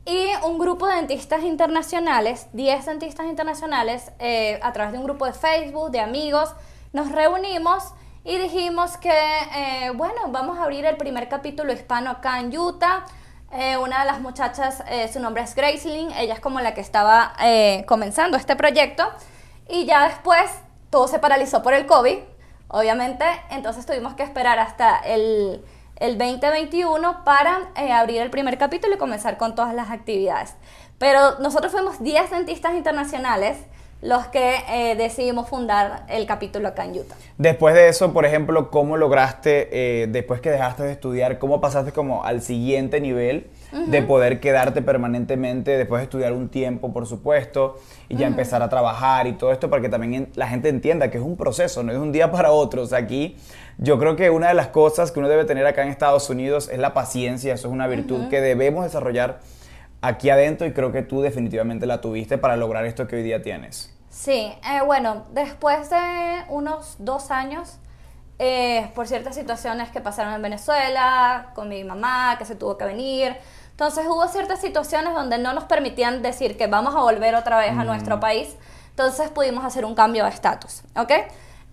Y 0.06 0.26
un 0.46 0.58
grupo 0.58 0.88
de 0.88 0.96
dentistas 0.96 1.44
internacionales, 1.44 2.48
10 2.54 2.86
dentistas 2.86 3.26
internacionales, 3.26 4.12
eh, 4.20 4.58
a 4.64 4.72
través 4.72 4.94
de 4.94 5.00
un 5.00 5.04
grupo 5.04 5.26
de 5.26 5.34
Facebook, 5.34 5.92
de 5.92 6.00
amigos, 6.00 6.56
nos 6.94 7.12
reunimos 7.12 7.92
y 8.24 8.38
dijimos 8.38 8.96
que, 8.98 9.12
eh, 9.12 9.92
bueno, 9.94 10.30
vamos 10.30 10.58
a 10.58 10.64
abrir 10.64 10.86
el 10.86 10.96
primer 10.96 11.28
capítulo 11.28 11.74
hispano 11.74 12.10
acá 12.10 12.40
en 12.40 12.58
Utah. 12.58 13.06
Eh, 13.52 13.76
una 13.78 14.00
de 14.00 14.06
las 14.06 14.22
muchachas, 14.22 14.82
su 15.12 15.20
nombre 15.20 15.44
es 15.44 15.54
Gracelyn, 15.56 16.12
ella 16.12 16.36
es 16.36 16.40
como 16.40 16.62
la 16.62 16.74
que 16.74 16.82
estaba 16.82 17.34
comenzando 17.86 18.38
este 18.38 18.56
proyecto. 18.56 19.04
Y 19.68 19.86
ya 19.86 20.08
después 20.08 20.50
todo 20.90 21.10
se 21.10 21.20
paralizó 21.20 21.62
por 21.62 21.74
el 21.74 21.86
COVID, 21.86 22.18
obviamente, 22.68 23.26
entonces 23.50 23.86
tuvimos 23.86 24.14
que 24.16 24.24
esperar 24.24 24.60
hasta 24.60 24.98
el 25.00 25.64
el 26.00 26.18
2021 26.18 27.24
para 27.24 27.70
eh, 27.76 27.92
abrir 27.92 28.22
el 28.22 28.30
primer 28.30 28.58
capítulo 28.58 28.96
y 28.96 28.98
comenzar 28.98 29.38
con 29.38 29.56
todas 29.56 29.74
las 29.74 29.90
actividades. 29.90 30.56
Pero 30.98 31.40
nosotros 31.40 31.72
fuimos 31.72 32.02
10 32.02 32.32
dentistas 32.32 32.76
internacionales 32.76 33.58
los 34.02 34.28
que 34.28 34.56
eh, 34.70 34.96
decidimos 34.96 35.50
fundar 35.50 36.06
el 36.08 36.28
capítulo 36.28 36.68
acá 36.68 36.86
en 36.86 36.92
Utah. 36.92 37.16
Después 37.38 37.74
de 37.74 37.90
eso, 37.90 38.14
por 38.14 38.26
ejemplo, 38.26 38.70
¿cómo 38.70 38.96
lograste, 38.96 39.70
eh, 39.72 40.08
después 40.08 40.40
que 40.40 40.52
dejaste 40.52 40.84
de 40.84 40.92
estudiar, 40.92 41.40
cómo 41.40 41.60
pasaste 41.62 41.92
como 41.92 42.24
al 42.24 42.42
siguiente 42.42 43.02
nivel 43.02 43.48
de 43.72 44.02
poder 44.02 44.40
quedarte 44.40 44.82
permanentemente, 44.82 45.78
después 45.78 46.00
de 46.00 46.04
estudiar 46.06 46.32
un 46.32 46.48
tiempo, 46.48 46.94
por 46.94 47.06
supuesto, 47.06 47.78
y 48.08 48.16
ya 48.16 48.28
empezar 48.28 48.62
a 48.62 48.70
trabajar 48.70 49.28
y 49.28 49.34
todo 49.34 49.52
esto, 49.52 49.70
para 49.70 49.82
que 49.82 49.90
también 49.90 50.30
la 50.36 50.48
gente 50.48 50.70
entienda 50.70 51.12
que 51.12 51.18
es 51.18 51.24
un 51.24 51.36
proceso, 51.36 51.84
no 51.84 51.92
es 51.92 51.98
un 51.98 52.12
día 52.12 52.32
para 52.32 52.52
otro. 52.52 52.84
O 52.84 52.86
sea, 52.86 53.00
aquí 53.00 53.36
yo 53.78 54.00
creo 54.00 54.16
que 54.16 54.30
una 54.30 54.48
de 54.48 54.54
las 54.54 54.68
cosas 54.68 55.12
que 55.12 55.20
uno 55.20 55.28
debe 55.28 55.44
tener 55.46 55.66
acá 55.66 55.84
en 55.84 55.90
Estados 55.90 56.30
Unidos 56.30 56.70
es 56.72 56.80
la 56.80 56.94
paciencia, 56.94 57.54
eso 57.54 57.68
es 57.68 57.74
una 57.74 57.88
virtud 57.88 58.30
que 58.30 58.42
debemos 58.42 58.84
desarrollar 58.84 59.40
aquí 60.08 60.30
adentro 60.30 60.66
y 60.66 60.74
creo 60.74 60.92
que 60.92 61.02
tú 61.02 61.22
definitivamente 61.22 61.86
la 61.86 62.02
tuviste 62.02 62.38
para 62.38 62.56
lograr 62.56 62.86
esto 62.86 63.08
que 63.08 63.18
hoy 63.18 63.24
día 63.24 63.42
tienes. 63.42 63.94
Sí, 64.10 64.52
eh, 64.68 64.82
bueno, 64.86 65.26
después 65.32 65.90
de 65.90 66.44
unos 66.50 66.96
dos 67.00 67.30
años, 67.30 67.78
eh, 68.40 68.90
por 68.96 69.08
ciertas 69.08 69.36
situaciones 69.36 69.90
que 69.90 70.02
pasaron 70.02 70.34
en 70.34 70.42
Venezuela, 70.42 71.52
con 71.54 71.70
mi 71.70 71.84
mamá, 71.84 72.36
que 72.38 72.46
se 72.46 72.56
tuvo 72.56 72.78
que 72.78 72.86
venir, 72.86 73.36
entonces 73.72 74.08
hubo 74.08 74.28
ciertas 74.28 74.60
situaciones 74.60 75.14
donde 75.14 75.38
no 75.38 75.54
nos 75.54 75.66
permitían 75.66 76.22
decir 76.22 76.58
que 76.58 76.68
vamos 76.68 76.96
a 76.96 77.02
volver 77.02 77.36
otra 77.36 77.58
vez 77.58 77.78
a 77.78 77.84
nuestro 77.84 78.20
país, 78.20 78.56
entonces 78.90 79.30
pudimos 79.30 79.64
hacer 79.66 79.86
un 79.86 79.94
cambio 79.94 80.24
de 80.24 80.32
estatus, 80.32 80.82
¿ok? 80.96 81.12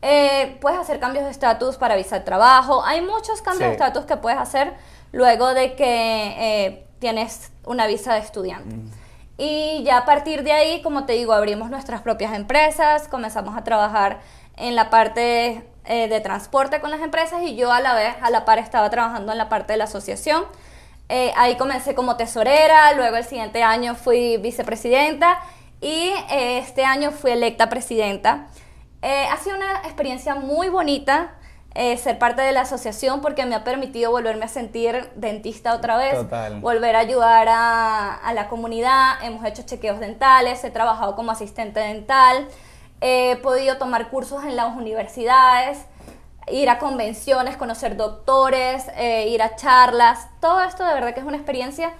Eh, 0.03 0.59
puedes 0.61 0.79
hacer 0.79 1.01
cambios 1.01 1.25
de 1.25 1.31
estatus 1.31 1.77
para 1.77 1.97
visa 1.97 2.19
de 2.19 2.25
trabajo, 2.25 2.85
hay 2.85 3.01
muchos 3.01 3.41
cambios 3.41 3.69
de 3.69 3.73
estatus 3.73 4.05
que 4.05 4.19
puedes 4.19 4.39
hacer 4.39 4.75
luego 5.13 5.55
de 5.55 5.77
que 5.77 6.85
tienes 7.05 7.51
una 7.67 7.87
visa 7.87 8.15
de 8.15 8.21
estudiante. 8.21 8.77
Y 9.37 9.83
ya 9.85 9.99
a 9.99 10.05
partir 10.07 10.43
de 10.43 10.53
ahí, 10.53 10.81
como 10.81 11.05
te 11.05 11.13
digo, 11.13 11.35
abrimos 11.35 11.69
nuestras 11.69 12.01
propias 12.01 12.33
empresas, 12.33 13.09
comenzamos 13.09 13.59
a 13.59 13.63
trabajar 13.63 14.21
en 14.57 14.75
la 14.75 14.89
parte 14.89 15.69
eh, 15.85 16.09
de 16.09 16.21
transporte 16.23 16.81
con 16.81 16.91
las 16.91 17.03
empresas 17.03 17.43
y 17.43 17.57
yo 17.57 17.71
a 17.71 17.81
la 17.81 17.93
vez, 17.93 18.15
a 18.23 18.31
la 18.31 18.47
par, 18.47 18.59
estaba 18.59 18.89
trabajando 18.89 19.33
en 19.33 19.37
la 19.37 19.51
parte 19.51 19.75
de 19.75 19.77
la 19.77 19.85
asociación. 19.85 20.45
Eh, 21.11 21.31
ahí 21.37 21.57
comencé 21.57 21.95
como 21.95 22.17
tesorera, 22.17 22.95
luego 22.95 23.17
el 23.17 23.25
siguiente 23.25 23.63
año 23.63 23.95
fui 23.95 24.39
vicepresidenta 24.39 25.43
y 25.83 26.11
eh, 26.31 26.57
este 26.57 26.87
año 26.87 27.11
fui 27.11 27.33
electa 27.33 27.69
presidenta. 27.69 28.47
ha 29.03 29.37
sido 29.43 29.57
una 29.57 29.83
experiencia 29.85 30.37
muy 30.37 30.71
bonita. 30.71 31.35
Eh, 31.77 31.97
ser 31.97 32.21
parte 32.21 32.41
de 32.41 32.53
la 32.53 32.61
asociación 32.61 33.21
porque 33.21 33.47
me 33.47 33.57
ha 33.57 33.65
permitido 33.65 34.13
volverme 34.13 34.45
a 34.45 34.49
sentir 34.49 35.11
dentista 35.17 35.75
otra 35.75 35.97
vez, 35.97 36.15
volver 36.61 36.95
a 36.95 37.01
ayudar 37.01 37.49
a, 37.51 38.33
la 38.33 38.49
comunidad, 38.49 39.15
hemos 39.25 39.45
hecho 39.45 39.65
chequeos 39.65 39.99
dentales, 39.99 40.63
he 40.63 40.71
trabajado 40.71 41.17
como 41.17 41.33
asistente 41.33 41.81
dental, 41.81 42.47
he 43.01 43.35
podido 43.43 43.77
tomar 43.77 44.09
cursos 44.09 44.45
en 44.45 44.55
las 44.55 44.77
universidades, 44.77 45.85
ir 46.47 46.71
a 46.71 46.79
convenciones, 46.79 47.57
conocer 47.57 47.97
doctores, 47.97 48.87
eh, 48.95 49.27
ir 49.31 49.43
a 49.43 49.57
charlas, 49.57 50.29
todo 50.41 50.63
esto 50.63 50.87
de 50.87 50.95
verdad 50.95 51.13
que 51.13 51.21
es 51.21 51.27
una 51.27 51.39
experiencia 51.39 51.93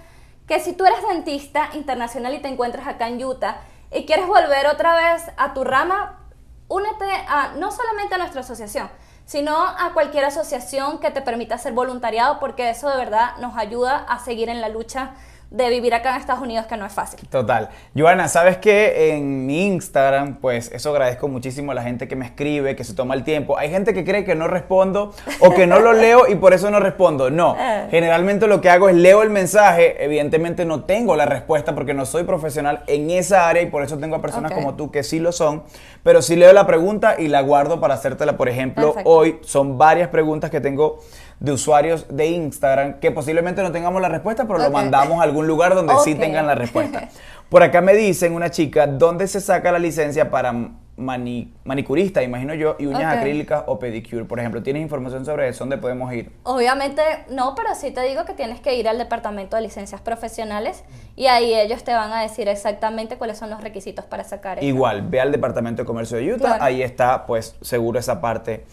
que 0.47 0.61
si 0.61 0.75
tú 0.75 0.85
eres 0.87 1.01
dentista 1.09 1.71
internacional 1.73 2.33
y 2.33 2.39
te 2.39 2.47
encuentras 2.47 2.87
acá 2.87 3.09
en 3.09 3.25
Utah 3.25 3.57
y 3.91 4.07
quieres 4.07 4.29
volver 4.29 4.69
otra 4.69 4.95
vez 4.95 5.25
a 5.37 5.53
tu 5.53 5.65
rama, 5.65 6.21
únete 6.69 7.11
a, 7.27 7.55
no 7.57 7.73
solamente 7.73 8.15
a 8.15 8.19
nuestra 8.19 8.43
asociación, 8.43 8.89
sino 9.25 9.57
a 9.57 9.93
cualquier 9.95 10.25
asociación 10.25 10.99
que 10.99 11.11
te 11.11 11.23
permita 11.23 11.55
hacer 11.55 11.73
voluntariado, 11.73 12.39
porque 12.41 12.71
eso 12.71 12.89
de 12.91 12.97
verdad 12.97 13.37
nos 13.39 13.57
ayuda 13.57 14.05
a 14.09 14.19
seguir 14.19 14.49
en 14.49 14.61
la 14.61 14.69
lucha 14.69 15.13
de 15.51 15.69
vivir 15.71 15.95
acá 15.95 16.11
en 16.11 16.21
Estados 16.21 16.43
Unidos 16.43 16.67
que 16.67 16.77
no 16.77 16.85
es 16.85 16.93
fácil. 16.93 17.21
Total. 17.29 17.69
Joana, 17.97 18.29
¿sabes 18.29 18.59
qué? 18.59 19.15
En 19.15 19.47
mi 19.47 19.67
Instagram, 19.67 20.37
pues 20.37 20.71
eso 20.73 20.91
agradezco 20.91 21.29
muchísimo 21.29 21.73
a 21.73 21.75
la 21.75 21.83
gente 21.83 22.09
que 22.09 22.17
me 22.17 22.25
escribe, 22.25 22.75
que 22.75 22.85
se 22.85 22.95
toma 22.95 23.15
el 23.15 23.23
tiempo. 23.25 23.57
Hay 23.57 23.71
gente 23.71 23.95
que 23.95 24.05
cree 24.05 24.25
que 24.25 24.35
no 24.35 24.49
respondo 24.49 25.15
o 25.41 25.55
que 25.55 25.67
no 25.67 25.79
lo 25.79 25.93
leo 25.95 26.27
y 26.29 26.35
por 26.35 26.55
eso 26.55 26.71
no 26.71 26.81
respondo. 26.81 27.31
No, 27.31 27.57
eh. 27.59 27.87
generalmente 27.91 28.47
lo 28.47 28.61
que 28.61 28.71
hago 28.71 28.89
es 28.89 28.97
leo 28.97 29.23
el 29.23 29.31
mensaje. 29.31 30.03
Evidentemente 30.05 30.65
no 30.65 30.85
tengo 30.85 31.17
la 31.17 31.27
respuesta 31.27 31.75
porque 31.75 31.95
no 31.95 32.07
soy 32.07 32.25
profesional 32.25 32.83
en 32.87 33.11
esa 33.11 33.49
área 33.49 33.63
y 33.63 33.67
por 33.67 33.83
eso 33.83 33.99
tengo 33.99 34.17
a 34.17 34.23
personas 34.23 34.53
como 34.53 34.75
tú 34.75 34.91
que 34.91 35.03
sí 35.03 35.21
lo 35.21 35.33
son. 35.33 35.63
Pero 36.03 36.21
sí 36.21 36.37
leo 36.37 36.53
la 36.53 36.67
pregunta 36.67 37.17
y 37.19 37.29
la 37.29 37.41
guardo 37.43 37.81
para 37.81 37.95
hacértela. 37.95 38.37
Por 38.37 38.49
ejemplo, 38.49 38.95
hoy 39.05 39.39
son 39.43 39.79
varias 39.79 40.09
preguntas 40.09 40.51
que 40.51 40.61
tengo 40.61 40.99
de 41.41 41.53
usuarios 41.53 42.07
de 42.09 42.27
Instagram 42.27 43.01
que 43.01 43.11
posiblemente 43.11 43.63
no 43.63 43.73
tengamos 43.73 44.01
la 44.01 44.09
respuesta, 44.09 44.47
pero 44.47 44.59
lo 44.59 44.71
mandamos 44.71 45.21
a 45.21 45.23
algún 45.23 45.47
lugar 45.47 45.75
donde 45.75 45.95
sí 46.05 46.15
tengan 46.15 46.47
la 46.47 46.55
respuesta. 46.55 47.09
Por 47.49 47.63
acá 47.63 47.81
me 47.81 47.95
dicen 47.95 48.35
una 48.35 48.51
chica, 48.51 48.87
¿dónde 48.87 49.29
se 49.29 49.41
saca 49.41 49.71
la 49.71 49.79
licencia 49.79 50.31
para 50.31 50.53
manicurista, 50.97 52.23
imagino 52.23 52.55
yo, 52.55 52.77
y 52.79 52.87
uñas 52.87 53.17
acrílicas 53.17 53.65
o 53.67 53.79
pedicure, 53.79 54.25
por 54.25 54.39
ejemplo. 54.39 54.63
¿Tienes 54.63 54.83
información 54.83 55.25
sobre 55.25 55.49
eso? 55.49 55.61
¿Dónde 55.61 55.79
podemos 55.79 56.13
ir? 56.13 56.31
Obviamente 56.45 57.03
no, 57.31 57.55
pero 57.55 57.75
sí 57.75 57.91
te 57.91 58.03
digo 58.03 58.25
que 58.25 58.35
tienes 58.35 58.61
que 58.61 58.77
ir 58.77 58.89
al 58.89 58.99
departamento 58.99 59.57
de 59.57 59.63
licencias 59.63 60.01
profesionales 60.01 60.85
y 61.17 61.27
ahí 61.27 61.53
ellos 61.55 61.83
te 61.85 61.93
van 61.93 62.13
a 62.13 62.23
decir 62.23 62.49
exactamente 62.49 63.17
cuáles 63.17 63.39
son 63.39 63.51
los 63.51 63.61
requisitos 63.61 64.05
para 64.05 64.25
sacar 64.25 64.59
eso. 64.59 64.67
Igual, 64.67 65.03
ve 65.03 65.21
al 65.21 65.33
departamento 65.33 65.83
de 65.83 65.87
comercio 65.87 66.19
de 66.19 66.35
Utah, 66.35 66.59
ahí 66.61 66.83
está 66.83 67.27
pues 67.27 67.57
seguro 67.61 67.99
esa 67.99 68.21
parte 68.21 68.65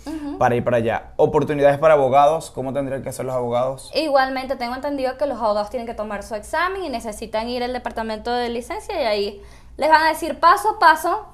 para 0.42 0.56
ir 0.56 0.64
para 0.64 0.78
allá. 0.78 1.04
Oportunidades 1.18 1.78
para 1.78 1.94
abogados, 1.94 2.50
¿cómo 2.50 2.74
tendrían 2.74 3.04
que 3.04 3.10
hacer 3.10 3.28
los 3.28 3.36
abogados? 3.36 3.92
Igualmente 3.94 4.56
tengo 4.56 4.74
entendido 4.74 5.16
que 5.16 5.28
los 5.28 5.38
abogados 5.38 5.70
tienen 5.70 5.86
que 5.86 5.94
tomar 5.94 6.24
su 6.24 6.34
examen 6.34 6.84
y 6.84 6.90
necesitan 6.90 7.48
ir 7.48 7.62
al 7.62 7.74
departamento 7.74 8.34
de 8.34 8.50
licencia 8.50 9.00
y 9.00 9.06
ahí 9.06 9.42
les 9.78 9.88
van 9.88 10.02
a 10.02 10.10
decir 10.10 10.40
paso 10.40 10.70
a 10.70 10.80
paso 10.80 11.28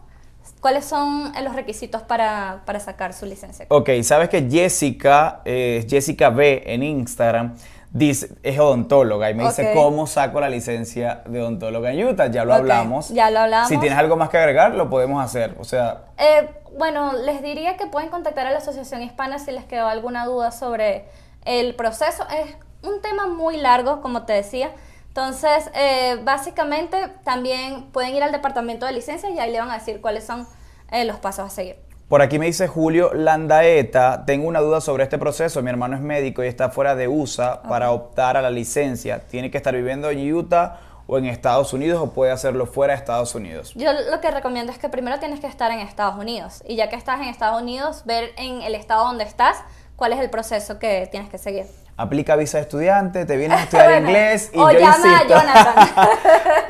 cuáles 0.60 0.84
son 0.84 1.32
los 1.42 1.56
requisitos 1.56 2.02
para, 2.02 2.64
para 2.66 2.82
sacar 2.82 3.14
su 3.14 3.26
licencia. 3.26 3.66
Ok, 3.70 3.92
sabes 4.04 4.28
que 4.28 4.46
Jessica, 4.50 5.40
eh, 5.46 5.88
Jessica 5.90 6.30
B 6.30 6.64
en 6.66 6.84
Instagram, 6.84 7.56
dice, 7.92 8.32
es 8.44 8.60
odontóloga 8.60 9.32
y 9.32 9.36
me 9.36 9.46
dice 9.46 9.72
cómo 9.74 10.06
saco 10.06 10.42
la 10.42 10.50
licencia 10.50 11.22
de 11.28 11.42
odontóloga 11.42 11.94
en 11.94 12.08
Utah. 12.08 12.28
Ya 12.28 12.44
lo 12.44 12.54
hablamos. 12.54 13.08
Ya 13.08 13.32
lo 13.32 13.40
hablamos. 13.40 13.70
Si 13.70 13.78
tienes 13.78 13.98
algo 13.98 14.18
más 14.18 14.28
que 14.28 14.38
agregar, 14.38 14.76
lo 14.76 14.90
podemos 14.90 15.24
hacer. 15.24 15.56
O 15.60 15.64
sea. 15.64 16.08
Eh, 16.18 16.50
bueno, 16.78 17.14
les 17.14 17.42
diría 17.42 17.76
que 17.78 17.88
pueden 17.88 18.10
contactar 18.10 18.48
a 18.48 18.52
la 18.52 18.60
Asociación 18.60 19.02
Hispana 19.02 19.40
si 19.40 19.52
les 19.52 19.66
quedó 19.66 19.88
alguna 19.88 20.26
duda 20.26 20.52
sobre 20.52 21.06
el 21.46 21.76
proceso. 21.76 22.26
Es 22.30 22.56
un 22.88 23.02
tema 23.02 23.28
muy 23.28 23.58
largo, 23.58 24.02
como 24.02 24.24
te 24.24 24.34
decía. 24.34 24.72
Entonces, 25.08 25.72
eh, 25.74 26.20
básicamente 26.24 26.98
también 27.24 27.86
pueden 27.92 28.16
ir 28.16 28.22
al 28.22 28.32
departamento 28.32 28.86
de 28.86 28.92
licencias 28.92 29.32
y 29.34 29.40
ahí 29.40 29.52
le 29.52 29.60
van 29.60 29.72
a 29.72 29.80
decir 29.80 30.00
cuáles 30.00 30.24
son 30.24 30.48
eh, 30.92 31.06
los 31.06 31.18
pasos 31.18 31.48
a 31.48 31.50
seguir. 31.50 31.78
Por 32.08 32.22
aquí 32.22 32.40
me 32.40 32.46
dice 32.46 32.68
Julio 32.68 33.14
Landaeta, 33.14 34.24
tengo 34.26 34.48
una 34.48 34.62
duda 34.62 34.80
sobre 34.80 35.04
este 35.04 35.18
proceso. 35.18 35.62
Mi 35.62 35.70
hermano 35.70 35.96
es 35.96 36.02
médico 36.02 36.44
y 36.44 36.48
está 36.48 36.70
fuera 36.70 36.96
de 36.96 37.08
USA 37.08 37.64
para 37.64 37.92
optar 37.92 38.38
a 38.38 38.42
la 38.42 38.50
licencia. 38.50 39.28
¿Tiene 39.28 39.52
que 39.52 39.58
estar 39.58 39.76
viviendo 39.76 40.10
en 40.10 40.34
Utah 40.34 40.80
o 41.08 41.18
en 41.18 41.26
Estados 41.26 41.74
Unidos 41.74 42.02
o 42.02 42.12
puede 42.12 42.32
hacerlo 42.32 42.66
fuera 42.66 42.94
de 42.94 43.00
Estados 43.00 43.34
Unidos? 43.34 43.74
Yo 43.76 43.92
lo 44.12 44.22
que 44.22 44.30
recomiendo 44.30 44.72
es 44.72 44.78
que 44.78 44.90
primero 44.90 45.20
tienes 45.20 45.40
que 45.40 45.48
estar 45.48 45.72
en 45.72 45.80
Estados 45.80 46.20
Unidos 46.20 46.64
y 46.68 46.76
ya 46.76 46.90
que 46.90 46.96
estás 46.96 47.22
en 47.22 47.28
Estados 47.28 47.62
Unidos, 47.62 48.04
ver 48.06 48.32
en 48.38 48.62
el 48.62 48.76
estado 48.76 49.06
donde 49.06 49.24
estás 49.24 49.58
cuál 49.96 50.14
es 50.14 50.20
el 50.20 50.30
proceso 50.30 50.78
que 50.80 51.08
tienes 51.10 51.30
que 51.30 51.38
seguir. 51.38 51.66
Aplica 51.96 52.36
visa 52.36 52.60
de 52.60 52.64
estudiante, 52.64 53.26
te 53.26 53.38
vienes 53.38 53.58
a 53.58 53.64
estudiar 53.64 54.02
inglés 54.02 54.52
y 54.54 54.60
o 54.60 54.72
yo 54.72 54.80
llama 54.80 55.20
a 55.20 55.28
Jonathan. 55.28 55.90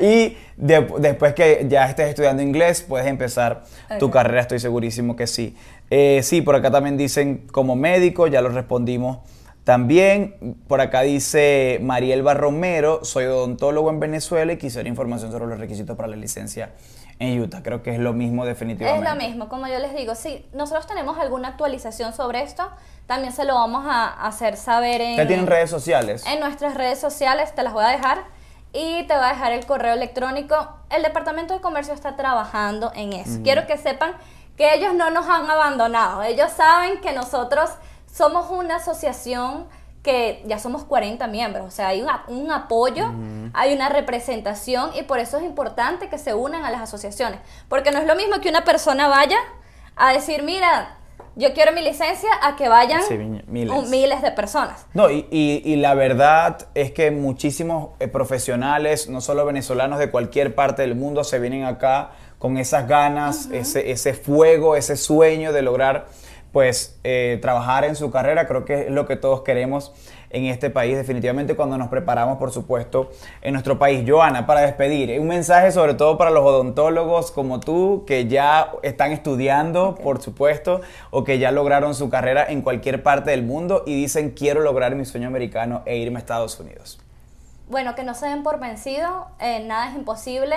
y 0.00 0.38
después 0.56 1.34
que 1.34 1.66
ya 1.68 1.84
estés 1.86 2.08
estudiando 2.08 2.42
inglés, 2.42 2.82
puedes 2.82 3.06
empezar 3.06 3.64
tu 3.98 4.10
carrera, 4.10 4.40
estoy 4.40 4.58
segurísimo 4.58 5.16
que 5.16 5.26
sí. 5.26 5.56
Eh, 5.90 6.20
sí, 6.22 6.40
por 6.40 6.54
acá 6.54 6.70
también 6.70 6.96
dicen 6.96 7.46
como 7.52 7.76
médico, 7.76 8.26
ya 8.26 8.40
lo 8.40 8.48
respondimos 8.48 9.18
también. 9.68 10.56
Por 10.66 10.80
acá 10.80 11.02
dice 11.02 11.78
Marielba 11.82 12.32
Romero, 12.32 13.04
soy 13.04 13.26
odontólogo 13.26 13.90
en 13.90 14.00
Venezuela 14.00 14.50
y 14.54 14.56
quisiera 14.56 14.88
información 14.88 15.30
sobre 15.30 15.44
los 15.44 15.60
requisitos 15.60 15.94
para 15.94 16.08
la 16.08 16.16
licencia 16.16 16.70
en 17.18 17.38
Utah. 17.38 17.62
Creo 17.62 17.82
que 17.82 17.90
es 17.90 17.98
lo 17.98 18.14
mismo 18.14 18.46
definitivamente. 18.46 19.06
Es 19.06 19.14
lo 19.14 19.20
mismo, 19.22 19.50
como 19.50 19.68
yo 19.68 19.78
les 19.78 19.94
digo, 19.94 20.14
si 20.14 20.48
nosotros 20.54 20.86
tenemos 20.86 21.18
alguna 21.18 21.48
actualización 21.48 22.14
sobre 22.14 22.44
esto, 22.44 22.66
también 23.06 23.34
se 23.34 23.44
lo 23.44 23.56
vamos 23.56 23.84
a 23.86 24.06
hacer 24.26 24.56
saber 24.56 25.02
en... 25.02 25.16
¿Qué 25.16 25.26
tienen 25.26 25.46
redes 25.46 25.68
sociales? 25.68 26.24
En 26.26 26.40
nuestras 26.40 26.74
redes 26.74 26.98
sociales, 26.98 27.54
te 27.54 27.62
las 27.62 27.74
voy 27.74 27.84
a 27.84 27.88
dejar 27.88 28.24
y 28.72 29.02
te 29.02 29.14
voy 29.14 29.24
a 29.24 29.28
dejar 29.28 29.52
el 29.52 29.66
correo 29.66 29.92
electrónico. 29.92 30.56
El 30.88 31.02
Departamento 31.02 31.52
de 31.52 31.60
Comercio 31.60 31.92
está 31.92 32.16
trabajando 32.16 32.90
en 32.94 33.12
eso. 33.12 33.40
Quiero 33.44 33.66
que 33.66 33.76
sepan 33.76 34.14
que 34.56 34.72
ellos 34.72 34.94
no 34.94 35.10
nos 35.10 35.28
han 35.28 35.50
abandonado. 35.50 36.22
Ellos 36.22 36.52
saben 36.52 37.02
que 37.02 37.12
nosotros 37.12 37.68
somos 38.12 38.50
una 38.50 38.76
asociación 38.76 39.66
que 40.02 40.42
ya 40.46 40.58
somos 40.58 40.84
40 40.84 41.26
miembros, 41.26 41.66
o 41.66 41.70
sea, 41.70 41.88
hay 41.88 42.04
un, 42.28 42.50
apoyo, 42.50 43.12
hay 43.52 43.74
una 43.74 43.88
representación 43.88 44.90
y 44.98 45.02
por 45.02 45.18
eso 45.18 45.38
es 45.38 45.44
importante 45.44 46.08
que 46.08 46.18
se 46.18 46.34
unan 46.34 46.64
a 46.64 46.70
las 46.70 46.80
asociaciones, 46.80 47.40
porque 47.68 47.90
no 47.90 47.98
es 47.98 48.06
lo 48.06 48.14
mismo 48.14 48.40
que 48.40 48.48
una 48.48 48.64
persona 48.64 49.08
vaya 49.08 49.38
a 49.96 50.12
decir, 50.12 50.42
mira, 50.44 50.98
yo 51.38 51.52
quiero 51.52 51.72
mi 51.72 51.82
licencia 51.82 52.28
a 52.42 52.56
que 52.56 52.68
vayan 52.68 53.00
miles. 53.46 54.22
de 54.22 54.32
personas. 54.32 54.86
No, 54.92 55.08
y, 55.10 55.76
la 55.76 55.94
verdad 55.94 56.68
es 56.74 56.90
que 56.90 57.10
muchísimos 57.12 57.90
eh, 58.00 58.08
profesionales, 58.08 59.08
no 59.08 59.20
solo 59.20 59.44
venezolanos 59.46 60.00
de 60.00 60.10
cualquier 60.10 60.54
parte 60.54 60.82
del 60.82 60.96
mundo, 60.96 61.22
se 61.22 61.38
vienen 61.38 61.64
acá 61.64 62.10
con 62.38 62.58
esas 62.58 62.88
ganas, 62.88 63.48
ese, 63.52 63.90
ese 63.92 64.14
fuego, 64.14 64.74
ese 64.74 64.96
sueño 64.96 65.52
de 65.52 65.62
lograr 65.62 66.06
pues 66.52 66.98
eh, 67.04 67.38
trabajar 67.42 67.84
en 67.84 67.96
su 67.96 68.10
carrera, 68.10 68.46
creo 68.46 68.64
que 68.64 68.86
es 68.86 68.90
lo 68.90 69.06
que 69.06 69.16
todos 69.16 69.42
queremos 69.42 69.92
en 70.30 70.46
este 70.46 70.70
país, 70.70 70.96
definitivamente 70.96 71.56
cuando 71.56 71.78
nos 71.78 71.88
preparamos, 71.88 72.38
por 72.38 72.52
supuesto, 72.52 73.10
en 73.40 73.52
nuestro 73.52 73.78
país. 73.78 74.04
Joana, 74.06 74.46
para 74.46 74.60
despedir, 74.60 75.18
un 75.20 75.28
mensaje 75.28 75.72
sobre 75.72 75.94
todo 75.94 76.18
para 76.18 76.30
los 76.30 76.44
odontólogos 76.44 77.30
como 77.30 77.60
tú, 77.60 78.04
que 78.06 78.26
ya 78.26 78.72
están 78.82 79.12
estudiando, 79.12 79.94
por 79.94 80.20
supuesto, 80.20 80.80
o 81.10 81.24
que 81.24 81.38
ya 81.38 81.50
lograron 81.50 81.94
su 81.94 82.10
carrera 82.10 82.46
en 82.48 82.62
cualquier 82.62 83.02
parte 83.02 83.30
del 83.30 83.42
mundo 83.42 83.84
y 83.86 83.94
dicen 83.94 84.30
quiero 84.30 84.60
lograr 84.60 84.94
mi 84.94 85.04
sueño 85.04 85.28
americano 85.28 85.82
e 85.86 85.96
irme 85.96 86.16
a 86.16 86.20
Estados 86.20 86.58
Unidos. 86.60 86.98
Bueno, 87.68 87.94
que 87.94 88.02
no 88.02 88.14
se 88.14 88.26
den 88.26 88.42
por 88.42 88.60
vencido, 88.60 89.28
eh, 89.40 89.60
nada 89.60 89.90
es 89.90 89.96
imposible 89.96 90.56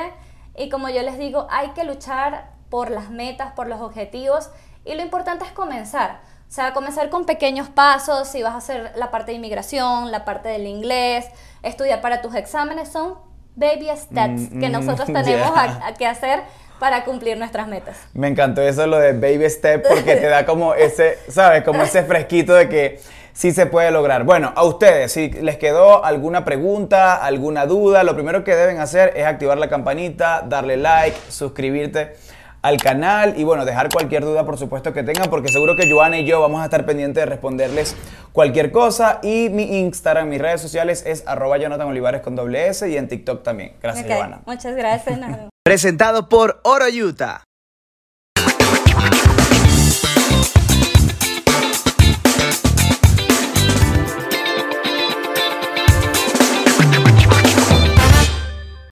y 0.55 0.69
como 0.69 0.89
yo 0.89 1.01
les 1.01 1.17
digo, 1.17 1.47
hay 1.49 1.69
que 1.69 1.83
luchar 1.83 2.51
por 2.69 2.89
las 2.89 3.09
metas, 3.09 3.51
por 3.53 3.67
los 3.67 3.81
objetivos 3.81 4.49
y 4.85 4.95
lo 4.95 5.01
importante 5.01 5.45
es 5.45 5.51
comenzar. 5.51 6.19
O 6.49 6.53
sea, 6.53 6.73
comenzar 6.73 7.09
con 7.09 7.25
pequeños 7.25 7.69
pasos, 7.69 8.27
si 8.27 8.43
vas 8.43 8.53
a 8.53 8.57
hacer 8.57 8.91
la 8.95 9.09
parte 9.09 9.31
de 9.31 9.37
inmigración, 9.37 10.11
la 10.11 10.25
parte 10.25 10.49
del 10.49 10.67
inglés, 10.67 11.25
estudiar 11.63 12.01
para 12.01 12.21
tus 12.21 12.35
exámenes, 12.35 12.89
son 12.89 13.13
baby 13.55 13.87
steps 13.95 14.49
que 14.49 14.67
mm, 14.67 14.71
nosotros 14.71 15.07
tenemos 15.13 15.51
que 15.97 16.05
hacer 16.05 16.41
para 16.79 17.05
cumplir 17.05 17.37
nuestras 17.37 17.67
metas. 17.67 17.95
Me 18.13 18.27
encantó 18.27 18.61
eso 18.61 18.85
lo 18.87 18.97
de 18.97 19.13
baby 19.13 19.49
step 19.49 19.87
porque 19.87 20.15
te 20.15 20.27
da 20.27 20.45
como 20.47 20.73
ese, 20.73 21.19
¿sabes? 21.29 21.63
Como 21.63 21.83
ese 21.83 22.03
fresquito 22.03 22.53
de 22.53 22.67
que 22.67 22.99
sí 23.33 23.51
se 23.51 23.67
puede 23.67 23.91
lograr. 23.91 24.25
Bueno, 24.25 24.51
a 24.55 24.65
ustedes, 24.65 25.13
si 25.13 25.29
les 25.29 25.57
quedó 25.57 26.03
alguna 26.03 26.43
pregunta, 26.43 27.15
alguna 27.15 27.65
duda, 27.65 28.03
lo 28.03 28.13
primero 28.15 28.43
que 28.43 28.55
deben 28.55 28.79
hacer 28.79 29.13
es 29.15 29.25
activar 29.25 29.57
la 29.57 29.69
campanita, 29.69 30.43
darle 30.45 30.75
like, 30.75 31.15
suscribirte 31.29 32.15
al 32.61 32.77
canal 32.77 33.33
y 33.37 33.43
bueno, 33.43 33.65
dejar 33.65 33.89
cualquier 33.89 34.23
duda 34.23 34.45
por 34.45 34.57
supuesto 34.57 34.93
que 34.93 35.03
tengan 35.03 35.29
porque 35.29 35.49
seguro 35.49 35.75
que 35.75 35.89
Joana 35.89 36.19
y 36.19 36.25
yo 36.25 36.41
vamos 36.41 36.61
a 36.61 36.65
estar 36.65 36.85
pendientes 36.85 37.21
de 37.21 37.25
responderles 37.25 37.95
cualquier 38.31 38.71
cosa 38.71 39.19
y 39.23 39.49
mi 39.49 39.79
Instagram, 39.79 40.29
mis 40.29 40.41
redes 40.41 40.61
sociales 40.61 41.03
es 41.05 41.27
arroba 41.27 41.57
Jonathan 41.57 41.87
Olivares 41.87 42.21
con 42.21 42.35
doble 42.35 42.67
S 42.67 42.87
y 42.89 42.97
en 42.97 43.07
TikTok 43.07 43.43
también. 43.43 43.73
Gracias 43.81 44.05
Joana. 44.07 44.41
Muchas 44.45 44.75
gracias. 44.75 45.19
Presentado 45.63 46.29
por 46.29 46.59
Oro 46.63 46.85
Utah. 46.87 47.43